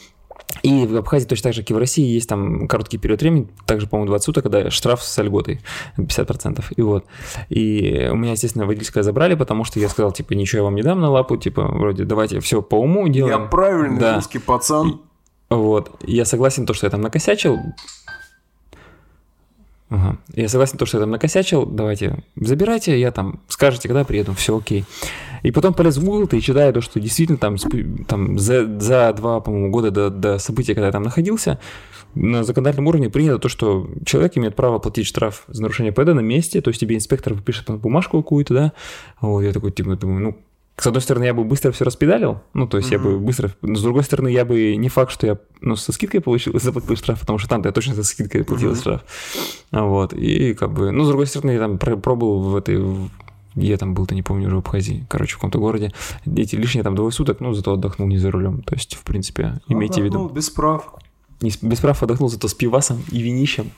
И 0.61 0.85
в 0.85 0.95
Абхазии 0.95 1.25
точно 1.25 1.49
так 1.49 1.53
же, 1.55 1.61
как 1.61 1.71
и 1.71 1.73
в 1.73 1.77
России, 1.77 2.05
есть 2.05 2.29
там 2.29 2.67
короткий 2.67 2.97
период 2.97 3.21
времени, 3.21 3.47
также, 3.65 3.87
по-моему, 3.87 4.07
20 4.07 4.25
суток, 4.25 4.43
когда 4.43 4.69
штраф 4.69 5.03
с 5.03 5.21
льготой 5.21 5.59
50%. 5.97 6.63
И 6.77 6.81
вот. 6.81 7.05
И 7.49 8.07
у 8.11 8.15
меня, 8.15 8.31
естественно, 8.33 8.65
водительское 8.65 9.03
забрали, 9.03 9.35
потому 9.35 9.63
что 9.63 9.79
я 9.79 9.89
сказал, 9.89 10.11
типа, 10.11 10.33
ничего 10.33 10.59
я 10.59 10.63
вам 10.63 10.75
не 10.75 10.83
дам 10.83 11.01
на 11.01 11.09
лапу, 11.09 11.35
типа, 11.37 11.63
вроде, 11.67 12.05
давайте 12.05 12.39
все 12.39 12.61
по 12.61 12.75
уму 12.75 13.07
Я 13.07 13.13
делаем. 13.13 13.49
правильный 13.49 13.99
Да. 13.99 14.15
русский 14.15 14.39
пацан. 14.39 15.01
Вот. 15.49 15.91
Я 16.05 16.25
согласен, 16.25 16.65
то, 16.65 16.73
что 16.73 16.85
я 16.87 16.91
там 16.91 17.01
накосячил. 17.01 17.57
Ага. 19.89 20.17
Я 20.33 20.49
согласен, 20.49 20.77
то, 20.77 20.85
что 20.85 20.97
я 20.97 21.01
там 21.01 21.11
накосячил. 21.11 21.65
Давайте, 21.67 22.23
забирайте, 22.35 22.99
я 22.99 23.11
там, 23.11 23.41
скажете, 23.47 23.87
когда 23.87 24.03
приеду, 24.03 24.33
все 24.33 24.57
окей. 24.57 24.85
И 25.43 25.51
потом 25.51 25.73
полез 25.73 25.97
в 25.97 26.03
Google 26.05 26.25
и 26.31 26.41
читаю 26.41 26.73
то, 26.73 26.81
что 26.81 26.99
действительно 26.99 27.37
там, 27.37 27.57
там 28.07 28.39
за, 28.39 28.79
за 28.79 29.13
два, 29.13 29.39
по-моему, 29.41 29.69
года 29.71 29.91
до, 29.91 30.09
до 30.09 30.37
события, 30.39 30.73
когда 30.73 30.87
я 30.87 30.91
там 30.91 31.03
находился, 31.03 31.59
на 32.15 32.43
законодательном 32.43 32.87
уровне 32.87 33.09
принято 33.09 33.39
то, 33.39 33.49
что 33.49 33.89
человек 34.05 34.37
имеет 34.37 34.55
право 34.55 34.79
платить 34.79 35.05
штраф 35.07 35.43
за 35.47 35.61
нарушение 35.61 35.91
ПД 35.91 36.07
на 36.13 36.19
месте, 36.21 36.61
то 36.61 36.69
есть 36.69 36.79
тебе 36.79 36.95
инспектор 36.95 37.33
выпишет 37.33 37.65
там 37.65 37.77
бумажку 37.79 38.21
какую-то, 38.21 38.53
да, 38.53 38.73
вот, 39.19 39.41
я 39.41 39.51
такой, 39.51 39.71
типа, 39.71 39.95
думаю, 39.95 40.21
ну, 40.21 40.37
с 40.77 40.87
одной 40.87 41.01
стороны, 41.01 41.25
я 41.25 41.33
бы 41.33 41.43
быстро 41.43 41.71
все 41.71 41.85
распедалил, 41.85 42.41
ну, 42.53 42.67
то 42.67 42.77
есть 42.77 42.91
я 42.91 42.97
бы 42.99 43.19
быстро, 43.19 43.51
но 43.61 43.75
с 43.75 43.81
другой 43.81 44.03
стороны, 44.03 44.27
я 44.29 44.45
бы 44.45 44.75
не 44.75 44.89
факт, 44.89 45.11
что 45.11 45.27
я, 45.27 45.37
ну, 45.61 45.75
со 45.75 45.91
скидкой 45.91 46.21
получил, 46.21 46.53
заплатил 46.59 46.95
штраф, 46.95 47.19
потому 47.19 47.37
что 47.39 47.49
там-то 47.49 47.69
я 47.69 47.73
точно 47.73 47.95
со 47.95 48.03
скидкой 48.03 48.43
платил 48.43 48.69
Мгм. 48.69 48.77
штраф, 48.77 49.01
вот, 49.71 50.13
и 50.13 50.53
как 50.53 50.71
бы, 50.71 50.91
ну, 50.91 51.03
с 51.03 51.07
другой 51.07 51.25
стороны, 51.27 51.51
я 51.51 51.59
там 51.59 51.77
про- 51.79 51.97
пробовал 51.97 52.41
в 52.43 52.55
этой, 52.55 52.77
в- 52.77 53.09
я 53.55 53.77
там 53.77 53.93
был-то, 53.93 54.15
не 54.15 54.21
помню, 54.21 54.47
уже 54.47 54.55
в 54.55 54.59
Абхазии, 54.59 55.05
короче, 55.09 55.33
в 55.33 55.37
каком-то 55.37 55.59
городе, 55.59 55.91
эти 56.25 56.55
лишние 56.55 56.83
там 56.83 56.95
двое 56.95 57.11
суток, 57.11 57.39
ну, 57.39 57.53
зато 57.53 57.73
отдохнул 57.73 58.07
не 58.07 58.17
за 58.17 58.31
рулем, 58.31 58.61
то 58.63 58.75
есть, 58.75 58.95
в 58.95 59.03
принципе, 59.03 59.61
имейте 59.67 60.01
в 60.01 60.05
виду. 60.05 60.29
Без 60.29 60.49
прав. 60.49 60.95
Не 61.41 61.51
без 61.61 61.79
прав 61.79 62.01
отдохнул, 62.03 62.29
зато 62.29 62.47
с 62.47 62.53
пивасом 62.53 63.03
и 63.11 63.21
винищем. 63.21 63.71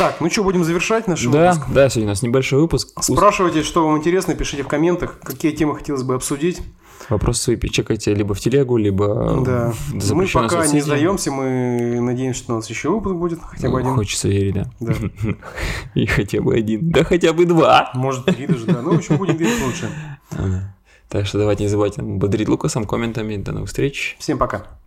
Так, 0.00 0.18
ну 0.22 0.30
что, 0.30 0.42
будем 0.44 0.64
завершать 0.64 1.06
наш 1.08 1.22
Да, 1.26 1.52
выпуск? 1.52 1.68
да, 1.74 1.90
сегодня 1.90 2.06
у 2.08 2.12
нас 2.12 2.22
небольшой 2.22 2.58
выпуск. 2.62 2.88
Спрашивайте, 3.02 3.62
что 3.62 3.86
вам 3.86 3.98
интересно, 3.98 4.34
пишите 4.34 4.62
в 4.62 4.66
комментах, 4.66 5.18
какие 5.22 5.52
темы 5.52 5.76
хотелось 5.76 6.04
бы 6.04 6.14
обсудить. 6.14 6.62
Вопросы 7.10 7.42
свои 7.42 7.58
чекайте 7.68 8.14
либо 8.14 8.32
в 8.32 8.40
телегу, 8.40 8.78
либо 8.78 9.42
Да. 9.44 9.74
Мы 10.14 10.26
пока 10.26 10.56
не 10.56 10.62
соцсети. 10.62 10.80
сдаемся, 10.84 11.30
мы 11.30 12.00
надеемся, 12.00 12.42
что 12.42 12.54
у 12.54 12.56
нас 12.56 12.70
еще 12.70 12.88
выпуск 12.88 13.14
будет, 13.14 13.40
хотя 13.42 13.68
бы 13.68 13.72
Ну, 13.74 13.78
один. 13.80 13.94
Хочется 13.96 14.28
верить, 14.28 14.54
да. 14.54 14.70
Да. 14.80 14.94
И 15.94 16.06
хотя 16.06 16.40
бы 16.40 16.54
один. 16.54 16.90
Да 16.90 17.04
хотя 17.04 17.34
бы 17.34 17.44
два. 17.44 17.90
Может, 17.92 18.24
три 18.24 18.46
даже, 18.46 18.64
да. 18.64 18.80
Ну, 18.80 18.94
в 18.94 18.96
общем, 18.96 19.18
будем 19.18 19.36
верить 19.36 19.62
лучше. 19.62 19.90
Так 21.10 21.26
что 21.26 21.38
давайте 21.38 21.64
не 21.64 21.68
забывайте 21.68 22.00
бодрить 22.02 22.48
Лукасом 22.48 22.86
комментами. 22.86 23.36
До 23.36 23.50
новых 23.52 23.68
встреч. 23.68 24.16
Всем 24.20 24.38
пока. 24.38 24.79